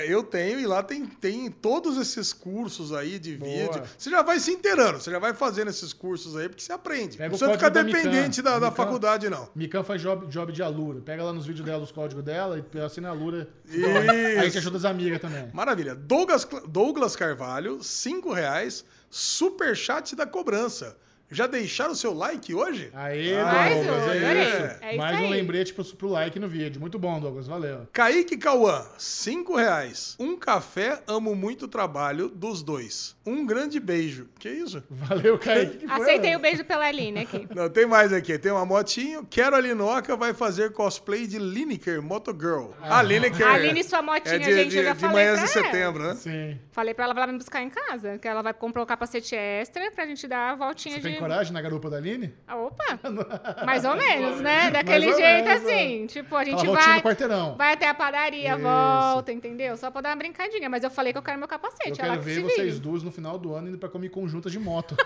[0.07, 3.51] eu tenho e lá tem, tem todos esses cursos aí de Boa.
[3.51, 3.83] vídeo.
[3.97, 7.17] Você já vai se inteirando, você já vai fazendo esses cursos aí, porque você aprende.
[7.17, 8.43] Pega não precisa ficar da dependente Mikan.
[8.43, 8.77] da, da Mikan.
[8.77, 9.49] faculdade, não.
[9.55, 11.01] Mikan faz job, job de Alura.
[11.01, 13.49] Pega lá nos vídeos dela os códigos dela e assina a Alura.
[13.67, 13.87] Isso.
[13.87, 15.49] Aí gente ajuda as amigas também.
[15.55, 15.95] Maravilha.
[15.95, 20.95] Douglas, Douglas Carvalho, cinco reais, superchat da cobrança.
[21.31, 22.91] Já deixaram o seu like hoje?
[22.95, 24.43] Aê, Mais Douglas, é adorei.
[24.43, 24.79] isso.
[24.83, 25.31] É isso Mais um aí.
[25.31, 26.81] lembrete pro, pro like no vídeo.
[26.81, 27.47] Muito bom, Douglas.
[27.47, 27.89] Valeu.
[27.93, 30.15] Kaique Cauã, cinco reais.
[30.21, 33.17] Um café, amo muito o trabalho dos dois.
[33.27, 34.29] Um grande beijo.
[34.39, 34.83] Que isso?
[34.91, 35.79] Valeu, Kaique.
[35.79, 37.49] Que foi, Aceitei o beijo pela Aline aqui.
[37.55, 38.39] Não, tem mais aqui.
[38.39, 39.27] Tem uma motinho.
[39.29, 42.71] Quero a Linoca vai fazer cosplay de Lineker Motogirl.
[42.83, 43.47] A Lineker.
[43.47, 45.59] A Aline, sua motinha, é de, gente, de, eu já de falei manhãs pra de
[45.59, 45.67] ela.
[45.73, 46.15] setembro, né?
[46.17, 46.59] Sim.
[46.71, 49.35] Falei pra ela, pra ela me buscar em casa, que ela vai comprar o capacete
[49.35, 51.09] extra pra gente dar a voltinha Você de...
[51.09, 52.35] tem coragem na garupa da Aline?
[52.47, 52.99] Ah, Opa!
[53.65, 54.71] Mais ou menos, né?
[54.71, 56.07] Daquele jeito menos, assim.
[56.07, 56.97] Tipo, a gente vai...
[56.97, 57.57] no quarteirão.
[57.57, 58.63] Vai até a padaria, Isso.
[58.63, 59.77] volta, entendeu?
[59.77, 60.69] Só pra dar uma brincadinha.
[60.69, 61.91] Mas eu falei que eu quero meu capacete.
[61.91, 64.59] Eu quero que ver vocês duas no final do ano indo pra comer conjuntas de
[64.59, 64.97] moto.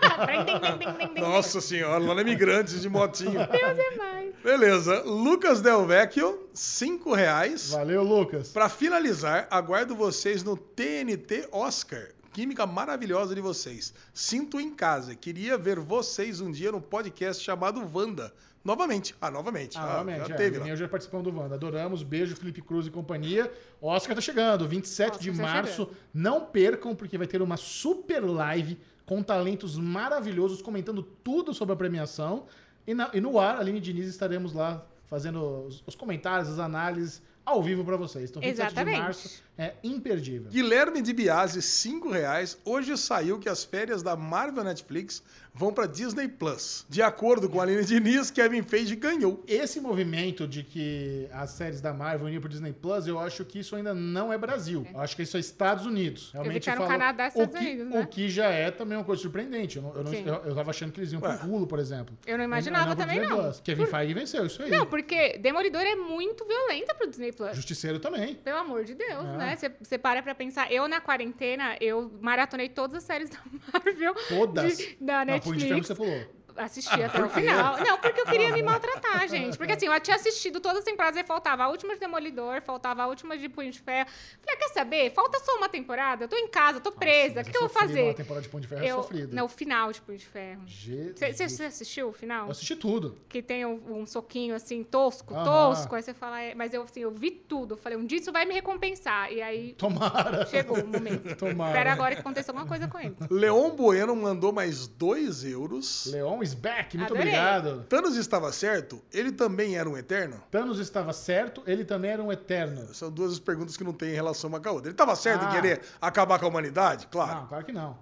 [1.19, 3.47] Nossa senhora, lá na Imigrantes de motinho.
[3.47, 4.35] Deus é mais.
[4.43, 5.03] Beleza.
[5.03, 7.71] Lucas Del Vecchio, cinco reais.
[7.71, 8.51] Valeu, Lucas.
[8.51, 12.18] Pra finalizar, aguardo vocês no TNT Oscar.
[12.39, 13.93] Química maravilhosa de vocês.
[14.15, 15.13] Sinto em casa.
[15.17, 18.33] Queria ver vocês um dia no podcast chamado Wanda.
[18.63, 19.13] Novamente.
[19.21, 19.77] Ah, novamente.
[19.77, 20.29] Ah, Ah, novamente.
[20.29, 20.69] já é, teve lá.
[20.69, 21.57] eu já participamos do Wanda.
[21.57, 22.05] Adoramos.
[22.05, 23.53] Beijo, Felipe Cruz e companhia.
[23.83, 25.91] Oscar tá chegando, 27 Oscar de tá março.
[26.15, 31.77] Não percam, porque vai ter uma super live com talentos maravilhosos comentando tudo sobre a
[31.77, 32.47] premiação.
[32.87, 37.21] E, na- e no ar, Aline Diniz, estaremos lá fazendo os, os comentários, as análises
[37.49, 38.31] ao vivo pra vocês.
[38.31, 38.97] Então, 27 Exatamente.
[38.97, 40.51] de março é imperdível.
[40.51, 42.59] Guilherme de Biase, cinco reais.
[42.65, 45.23] Hoje saiu que as férias da Marvel Netflix
[45.55, 46.85] vão pra Disney Plus.
[46.89, 49.43] De acordo com a Aline Diniz, Kevin Feige ganhou.
[49.47, 53.59] Esse movimento de que as séries da Marvel iam pro Disney Plus, eu acho que
[53.61, 54.87] isso ainda não é Brasil.
[54.93, 56.31] Eu acho que isso é Estados Unidos.
[56.33, 58.01] Realmente no falou- Canadá, o Estados que, Unidos, né?
[58.01, 59.77] O que já é também uma coisa surpreendente.
[59.77, 61.39] Eu, não, eu, não- eu, eu tava achando que eles iam pro Ué.
[61.45, 62.17] Hulu, por exemplo.
[62.27, 63.43] Eu não imaginava também, Disney não.
[63.45, 63.61] Plus.
[63.61, 64.71] Kevin Feige venceu, isso aí.
[64.71, 67.55] Não, porque Demolidor é muito violenta pro Disney Plus.
[67.57, 68.35] Justiceiro também.
[68.37, 69.37] Pelo amor de Deus, É.
[69.37, 69.57] né?
[69.83, 70.71] Você- para pra pensar.
[70.73, 73.39] Eu, na quarentena, eu maratonei todas as séries da
[73.73, 74.15] Marvel.
[74.29, 74.77] Todas.
[74.77, 76.38] de- da Não, Punho de Ferro você pulou.
[76.59, 77.79] Assisti até o final.
[77.79, 79.57] Não, porque eu queria me maltratar, gente.
[79.57, 83.03] Porque assim, eu tinha assistido todas as temporadas e faltava a última de Demolidor, faltava
[83.05, 84.09] a última de Punho de Ferro.
[84.41, 85.11] Falei, ah, quer saber?
[85.13, 86.25] Falta só uma temporada.
[86.25, 87.41] Eu tô em casa, tô presa.
[87.41, 88.03] O que, que eu vou fazer?
[88.03, 89.35] Uma temporada de Punho de Ferro é Eu, sofrida.
[89.35, 90.63] não, o final de Punho de Ferro.
[90.67, 92.47] Você assistiu o final?
[92.47, 93.17] Eu assisti tudo.
[93.29, 95.45] que tem um, um soquinho assim, tosco, Aham.
[95.45, 95.95] tosco.
[95.95, 97.75] Aí você fala, é, mas eu assim, eu vi tudo.
[97.75, 99.33] Eu falei, um dia isso vai me recompensar.
[99.33, 100.47] E aí Tomara.
[100.47, 101.35] chegou o momento.
[101.37, 101.71] Tomara.
[101.71, 103.15] Espera agora que aconteça alguma coisa com ele.
[103.31, 106.07] Leon Bueno mandou mais dois euros.
[106.07, 106.97] Leon is back.
[106.97, 107.33] Muito Adorei.
[107.33, 107.85] obrigado.
[107.89, 109.03] Thanos estava certo?
[109.13, 110.43] Ele também era um eterno?
[110.51, 112.93] Thanos estava certo, ele também era um eterno.
[112.95, 114.89] São duas perguntas que não têm relação uma com a outra.
[114.89, 115.49] Ele estava certo Ah.
[115.51, 117.07] em querer acabar com a humanidade?
[117.09, 117.41] Claro.
[117.41, 117.99] Não, claro que não.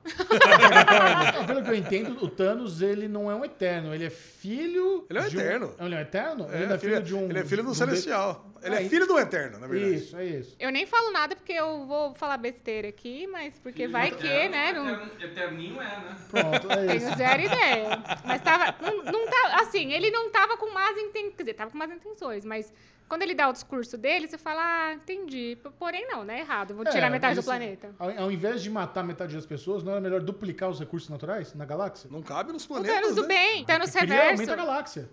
[1.35, 3.95] Não, Pelo que eu entendo, o Thanos, ele não é um eterno.
[3.95, 5.07] Ele é filho...
[5.11, 5.75] Ele é um de eterno.
[5.79, 6.47] Ele é um eterno?
[6.51, 7.25] É, ele é filho, filho- de um...
[7.31, 8.47] ele é filho do de um Celestial.
[8.63, 9.95] Ele é Aí- filho do Eterno, na de- verdade.
[9.97, 10.57] Isso, é isso.
[10.59, 14.73] Eu nem falo nada porque eu vou falar besteira aqui, mas porque vai que, né?
[14.73, 16.17] Não, Eterninho é, né?
[16.31, 17.05] Pronto, é isso.
[17.07, 18.03] tenho zero ideia.
[18.25, 18.75] Mas tava.
[18.81, 21.35] Não, não tá, assim, ele não tava com más intenções.
[21.37, 22.73] Quer dizer, tava com más intenções, mas
[23.09, 25.57] quando ele dá o discurso dele, você fala, ah, entendi.
[25.79, 26.41] Porém, não, né?
[26.41, 26.75] Errado.
[26.75, 27.95] Vou tirar É, metade mas do assim, planeta.
[27.99, 31.55] Ao, ao invés de matar metade das pessoas, não era melhor duplicar os recursos naturais
[31.55, 32.09] na galáxia?
[32.13, 33.29] Não cabe nos O planetas, Thanos do né?
[33.29, 34.31] bem, Thanos reverso.
[34.33, 35.11] aumenta a galáxia.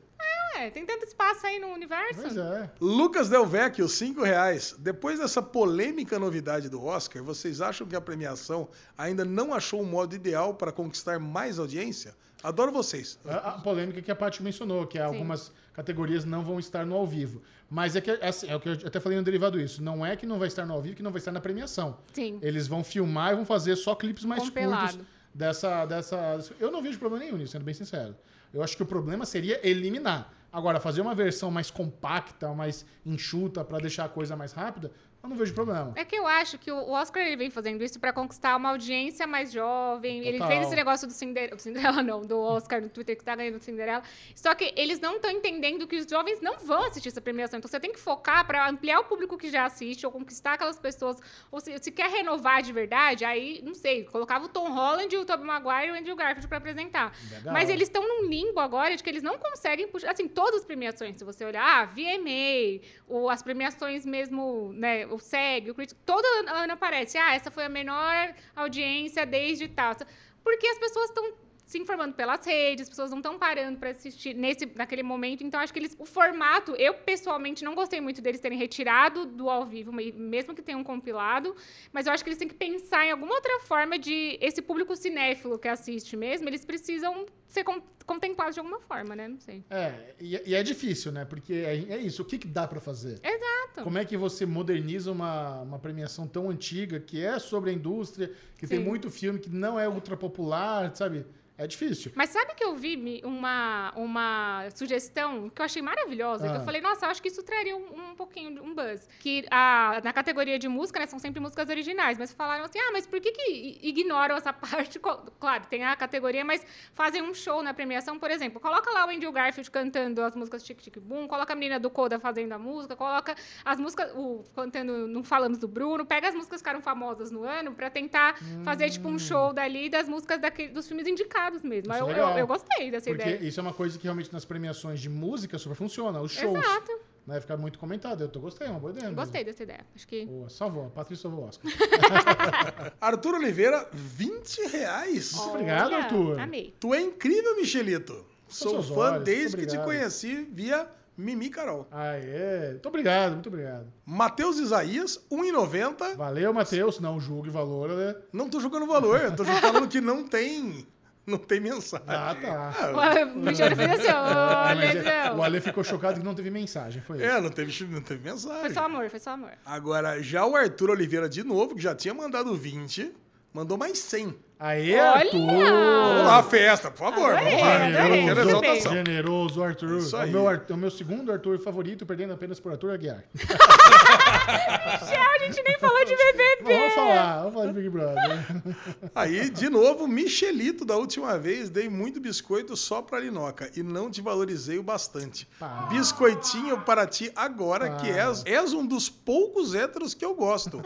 [0.55, 2.21] É, tem tanto espaço aí no universo.
[2.21, 2.69] Pois é.
[2.79, 4.75] Lucas Del Vecchio, 5 reais.
[4.77, 9.85] Depois dessa polêmica novidade do Oscar, vocês acham que a premiação ainda não achou um
[9.85, 12.15] modo ideal para conquistar mais audiência?
[12.43, 13.17] Adoro vocês.
[13.25, 17.07] A, a polêmica que a Paty mencionou, que algumas categorias não vão estar no ao
[17.07, 17.41] vivo.
[17.69, 19.81] Mas é que é assim, é o que eu até falei no derivado isso.
[19.81, 21.97] Não é que não vai estar no ao vivo, que não vai estar na premiação.
[22.11, 22.39] Sim.
[22.41, 24.97] Eles vão filmar e vão fazer só clipes mais Compilado.
[24.97, 26.39] curtos dessa, dessa.
[26.59, 28.15] Eu não vejo problema nenhum nisso, sendo bem sincero.
[28.53, 30.31] Eu acho que o problema seria eliminar.
[30.53, 34.91] Agora, fazer uma versão mais compacta, mais enxuta, pra deixar a coisa mais rápida,
[35.23, 35.93] eu não vejo problema.
[35.95, 39.25] É que eu acho que o Oscar ele vem fazendo isso pra conquistar uma audiência
[39.25, 40.19] mais jovem.
[40.19, 40.47] Ele Total.
[40.49, 43.63] fez esse negócio do Cinderela, Cinderela não, do Oscar no Twitter que tá ganhando do
[43.63, 44.03] Cinderela.
[44.35, 47.57] Só que eles não estão entendendo que os jovens não vão assistir essa premiação.
[47.57, 50.77] Então você tem que focar pra ampliar o público que já assiste ou conquistar aquelas
[50.77, 51.17] pessoas.
[51.49, 55.23] Ou se, se quer renovar de verdade, aí, não sei, colocava o Tom Holland, o
[55.23, 57.15] Tobey Maguire e o Andrew Garfield pra apresentar.
[57.31, 57.53] Legal.
[57.53, 60.11] Mas eles estão num limbo agora de que eles não conseguem puxar.
[60.11, 65.12] Assim, todas as premiações, se você olhar, ah, VMA, ou as premiações mesmo, né?
[65.13, 69.95] O SEG, o Critics, todo ano aparece, ah, essa foi a menor audiência desde tal.
[70.43, 71.33] Porque as pessoas estão
[71.65, 75.43] se informando pelas redes, as pessoas não estão parando para assistir nesse, naquele momento.
[75.43, 75.95] Então, acho que eles.
[75.97, 80.61] O formato, eu pessoalmente não gostei muito deles terem retirado do ao vivo, mesmo que
[80.61, 81.55] tenham compilado.
[81.91, 84.37] Mas eu acho que eles têm que pensar em alguma outra forma de.
[84.41, 87.63] Esse público cinéfilo que assiste mesmo, eles precisam ser
[88.05, 89.27] contemplados de alguma forma, né?
[89.27, 89.63] Não sei.
[89.69, 91.23] É, e, e é difícil, né?
[91.23, 92.21] Porque é, é isso.
[92.21, 93.21] O que, que dá para fazer?
[93.23, 93.83] Exato.
[93.83, 98.31] Como é que você moderniza uma, uma premiação tão antiga, que é sobre a indústria,
[98.57, 98.75] que Sim.
[98.75, 101.25] tem muito filme que não é ultra popular, sabe?
[101.55, 102.11] É difícil.
[102.15, 106.49] Mas sabe que eu vi uma, uma sugestão que eu achei maravilhosa?
[106.49, 106.55] Ah.
[106.55, 109.07] Eu falei, nossa, eu acho que isso traria um, um pouquinho, um buzz.
[109.19, 112.17] Que a, na categoria de música, né, são sempre músicas originais.
[112.17, 114.99] Mas falaram assim, ah, mas por que, que ignoram essa parte?
[114.99, 118.59] Claro, tem a categoria, mas fazem um show na premiação, por exemplo.
[118.59, 121.89] Coloca lá o Andrew Garfield cantando as músicas Tic Tic Boom, coloca a menina do
[121.89, 126.35] Coda fazendo a música, coloca as músicas, o, cantando Não Falamos do Bruno, pega as
[126.35, 128.63] músicas que ficaram famosas no ano pra tentar hum.
[128.63, 131.93] fazer, tipo, um show dali das músicas daquele, dos filmes indicados mesmo.
[131.93, 133.47] É eu, eu, eu, gostei dessa Porque ideia.
[133.47, 136.21] isso é uma coisa que realmente nas premiações de música super funciona.
[136.21, 136.57] Os shows.
[136.57, 136.91] Exato.
[137.25, 138.21] Né, ficar muito comentado.
[138.21, 139.09] Eu tô gostei, é uma boa ideia.
[139.11, 139.85] Gostei dessa ideia.
[139.95, 140.25] Acho que.
[140.25, 140.89] Boa, salvou.
[140.89, 141.71] Patrícia salvou o Oscar.
[142.99, 145.31] Arthur Oliveira, 20 reais.
[145.33, 146.39] Muito obrigado, Arthur.
[146.39, 146.73] Amei.
[146.79, 148.25] Tu é incrível, Michelito.
[148.47, 150.87] Sou fã olhos, desde que te conheci via
[151.17, 151.87] Mimi Carol.
[151.91, 152.71] Ah, é.
[152.71, 153.85] Muito obrigado, muito obrigado.
[154.05, 156.15] Matheus Isaías, 1,90.
[156.15, 156.99] Valeu, Matheus.
[156.99, 158.15] Não julgue valor, né?
[158.31, 159.21] Não tô jogando valor.
[159.21, 160.85] Eu tô falando que não tem
[161.27, 162.05] não tem mensagem.
[162.07, 163.25] Ah, tá.
[163.33, 167.25] o Michel fez assim, ô, O Ale ficou chocado que não teve mensagem, foi isso.
[167.25, 168.61] É, não teve, não teve mensagem.
[168.61, 169.51] Foi só amor, foi só amor.
[169.65, 173.13] Agora, já o Arthur Oliveira, de novo, que já tinha mandado 20,
[173.53, 174.35] mandou mais 100.
[174.65, 175.39] Aê, Arthur!
[175.39, 177.35] Vamos lá, festa, por favor.
[177.35, 178.15] Adorei, vamos lá.
[178.15, 179.97] Generoso, generoso Arthur.
[179.97, 180.33] Isso aí.
[180.33, 183.25] É o meu, o meu segundo Arthur favorito, perdendo apenas por Arthur Aguiar.
[185.03, 186.77] Michel, a gente nem falou de BBB.
[186.77, 188.45] Vamos falar, vamos falar de Big Brother.
[189.13, 194.09] Aí, de novo, Michelito, da última vez, dei muito biscoito só pra Linoca e não
[194.09, 195.45] te valorizei o bastante.
[195.59, 195.89] Ah.
[195.89, 197.95] Biscoitinho para ti agora, ah.
[197.97, 200.81] que és, és um dos poucos héteros que eu gosto.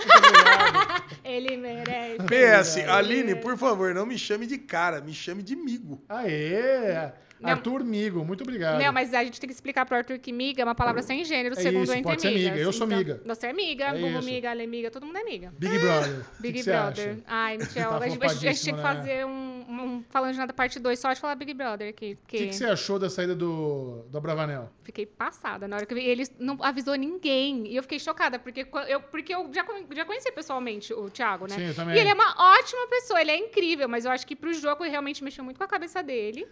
[1.23, 2.17] Ele merece.
[2.23, 6.03] PS, Aline, por favor favor, não me chame de cara, me chame de migo.
[6.09, 7.11] Aê!
[7.39, 8.81] Não, Arthur Migo, muito obrigado.
[8.81, 11.23] Não, mas a gente tem que explicar pro Arthur que miga é uma palavra sem
[11.23, 12.57] gênero, é segundo isso, o Entre pode ser miga.
[12.57, 13.21] Eu sou então, miga.
[13.25, 15.53] Você é miga, é Google miga, Ale miga, todo mundo é miga.
[15.57, 16.25] Big Brother.
[16.39, 17.15] Big que Brother.
[17.15, 18.95] Que Ai, Michel, tá a, gente, a gente tinha que né?
[18.95, 22.17] fazer um, um, Falando de nada parte 2 só de falar Big Brother aqui.
[22.23, 24.71] O que, que, você achou da saída do, do Bravanel?
[24.83, 26.03] Fiquei passada na hora que eu vi.
[26.03, 27.67] Ele não avisou ninguém.
[27.67, 29.65] E eu fiquei chocada, porque eu, porque eu já,
[29.95, 31.55] já conheci pessoalmente o Thiago, né?
[31.55, 31.95] Sim, eu também.
[31.95, 34.83] E ele é uma ótima pessoa, ele é incrível, mas eu acho que pro jogo
[34.83, 36.47] realmente mexeu muito com a cabeça dele.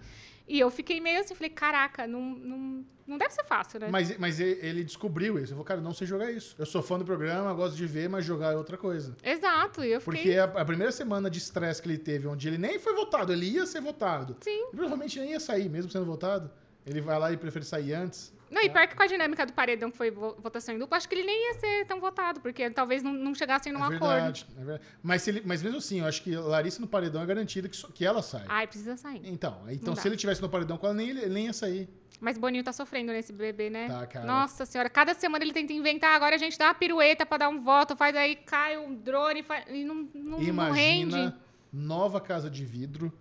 [0.48, 3.88] E eu fiquei meio assim, falei, caraca, não, não, não deve ser fácil, né?
[3.92, 5.54] Mas, mas ele descobriu isso.
[5.54, 6.56] Eu falei, cara, não sei jogar isso.
[6.58, 9.16] Eu sou fã do programa, gosto de ver, mas jogar é outra coisa.
[9.24, 9.84] Exato.
[9.84, 10.22] E eu fiquei...
[10.22, 13.32] Porque a, a, primeira semana de estresse que ele teve, onde ele nem foi votado,
[13.32, 14.36] ele ia ser votado.
[14.42, 14.70] Sim.
[14.74, 16.50] E provavelmente nem ia sair, mesmo sendo votado.
[16.86, 18.34] Ele vai lá e prefere sair antes.
[18.50, 21.10] Não, e pior que com a dinâmica do paredão, que foi votação em dupla, acho
[21.10, 24.44] que ele nem ia ser tão votado, porque talvez não, não chegassem num é verdade,
[24.44, 24.62] acordo.
[24.62, 24.88] É verdade.
[25.02, 28.06] Mas, ele, mas mesmo assim, eu acho que Larissa no paredão é garantida que, que
[28.06, 28.46] ela sai.
[28.48, 29.22] Ai, precisa sair.
[29.26, 31.90] Então, então se ele tivesse no paredão com ela, nem, ele nem ia sair.
[32.20, 33.88] Mas Boninho tá sofrendo nesse bebê, né?
[33.88, 34.26] Tá, cara.
[34.26, 37.50] Nossa senhora, cada semana ele tenta inventar, agora a gente dá uma pirueta pra dar
[37.50, 41.36] um voto, faz aí, cai um drone faz, e não, não, Imagina não rende.
[41.74, 43.12] nova casa de vidro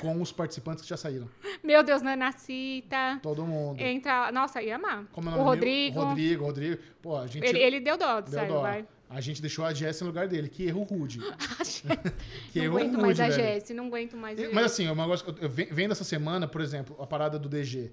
[0.00, 1.28] com os participantes que já saíram.
[1.62, 3.18] Meu Deus, Nanacita.
[3.22, 3.80] Todo mundo.
[3.80, 4.30] Entra.
[4.32, 5.04] Nossa, ia amar.
[5.12, 6.00] Como é o Rodrigo.
[6.00, 6.82] Rodrigo, Rodrigo.
[7.02, 7.44] Pô, a gente.
[7.44, 8.60] Ele, ele deu dó, deu sério, dó.
[8.62, 8.86] vai.
[9.08, 10.48] A gente deixou a Jess no lugar dele.
[10.48, 11.20] Que erro rude.
[12.52, 14.52] que não erro aguento rude, mais a Jess, não aguento mais.
[14.52, 15.24] Mas assim, uma coisa,
[15.70, 17.92] vendo essa semana, por exemplo, a parada do DG.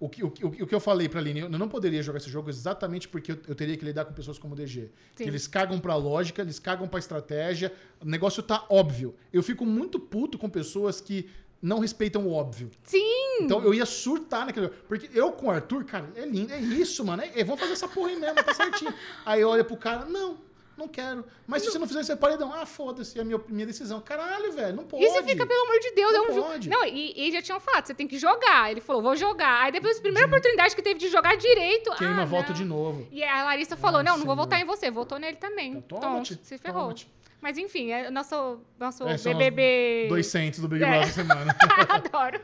[0.00, 2.28] O que, o, o, o que eu falei pra Aline, eu não poderia jogar esse
[2.28, 4.90] jogo exatamente porque eu, eu teria que lidar com pessoas como o DG.
[5.18, 9.14] Eles cagam pra lógica, eles cagam pra estratégia, o negócio tá óbvio.
[9.32, 11.28] Eu fico muito puto com pessoas que
[11.64, 12.70] não respeitam o óbvio.
[12.82, 13.38] Sim!
[13.40, 14.68] Então eu ia surtar naquele.
[14.68, 17.22] Porque eu com o Arthur, cara, é lindo, é isso, mano.
[17.22, 18.92] É, vamos fazer essa porra aí mesmo, tá certinho.
[19.24, 20.36] aí olha pro cara, não,
[20.76, 21.24] não quero.
[21.46, 21.66] Mas não.
[21.66, 24.00] se você não fizer esse paredão, ah, foda-se, é a minha, minha decisão.
[24.00, 25.04] Caralho, velho, não pode.
[25.04, 26.68] E você fica, pelo amor de Deus, não é um pode.
[26.68, 28.70] Não, e, e já tinham falado, você tem que jogar.
[28.70, 29.62] Ele falou, vou jogar.
[29.62, 31.90] Aí depois, a primeira oportunidade que teve de jogar direito.
[31.96, 33.06] Queima, ah, volta de novo.
[33.10, 35.72] E a Larissa falou: não, não vou votar em você, votou nele também.
[35.74, 36.92] Então, toma se ferrou.
[36.92, 37.14] Toma
[37.44, 40.06] mas enfim, é nosso, nosso é, BBB.
[40.08, 41.06] 200 do Big Brother é.
[41.12, 41.54] semana.
[41.90, 42.40] Adoro.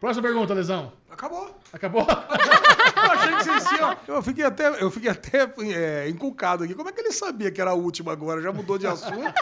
[0.00, 0.90] Próxima pergunta, Lesão.
[1.18, 1.50] Acabou.
[1.72, 2.06] Acabou?
[2.96, 3.96] Eu achei que vocês tinham.
[4.06, 6.74] Eu fiquei até, eu fiquei até é, encucado aqui.
[6.74, 8.40] Como é que ele sabia que era a última agora?
[8.42, 9.22] Já mudou de assunto?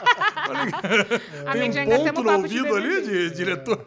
[1.45, 3.85] Já Tem um ponto no papo de ouvido ali, de, diretor?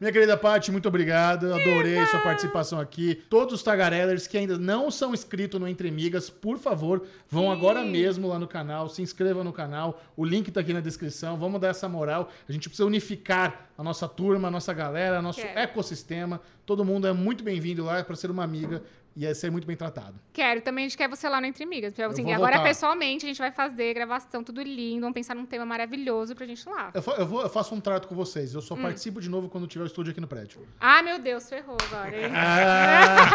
[0.00, 1.52] Minha querida Paty, muito obrigado.
[1.52, 3.14] Adorei sua participação aqui.
[3.28, 7.52] Todos os tagarellers que ainda não são inscritos no Entre Migas, por favor, vão Sim.
[7.52, 10.00] agora mesmo lá no canal, se inscrevam no canal.
[10.16, 11.36] O link tá aqui na descrição.
[11.36, 12.30] Vamos dar essa moral.
[12.48, 15.58] A gente precisa unificar a nossa turma, a nossa galera, nosso Quero.
[15.58, 16.40] ecossistema.
[16.70, 18.80] Todo mundo é muito bem-vindo lá para ser uma amiga
[19.16, 20.14] e é ser muito bem tratado.
[20.32, 21.92] Quero, também a gente quer você lá no Entre Migas.
[21.98, 22.68] Assim, agora, voltar.
[22.68, 25.00] pessoalmente, a gente vai fazer gravação, tudo lindo.
[25.00, 26.92] Vamos pensar num tema maravilhoso pra gente lá.
[26.94, 28.54] Eu, eu vou- eu faço um trato com vocês.
[28.54, 28.82] Eu só Hum.
[28.82, 30.64] participo de novo quando tiver o estúdio aqui no prédio.
[30.78, 32.16] Ah, meu Deus, ferrou agora?
[32.36, 33.26] Ah,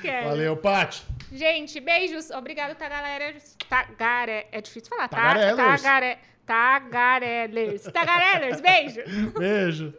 [0.24, 1.02] valeu, Paty.
[1.30, 2.30] Gente, beijos.
[2.30, 3.36] Obrigado, Tagalera.
[3.68, 4.46] Tagare...
[4.50, 5.06] É difícil falar.
[5.08, 5.82] Ta- Tagarellers.
[5.82, 6.18] Tagare...
[6.46, 7.82] Tagarellers.
[7.84, 9.02] Tagarellers, beijo.
[9.38, 9.94] Beijo.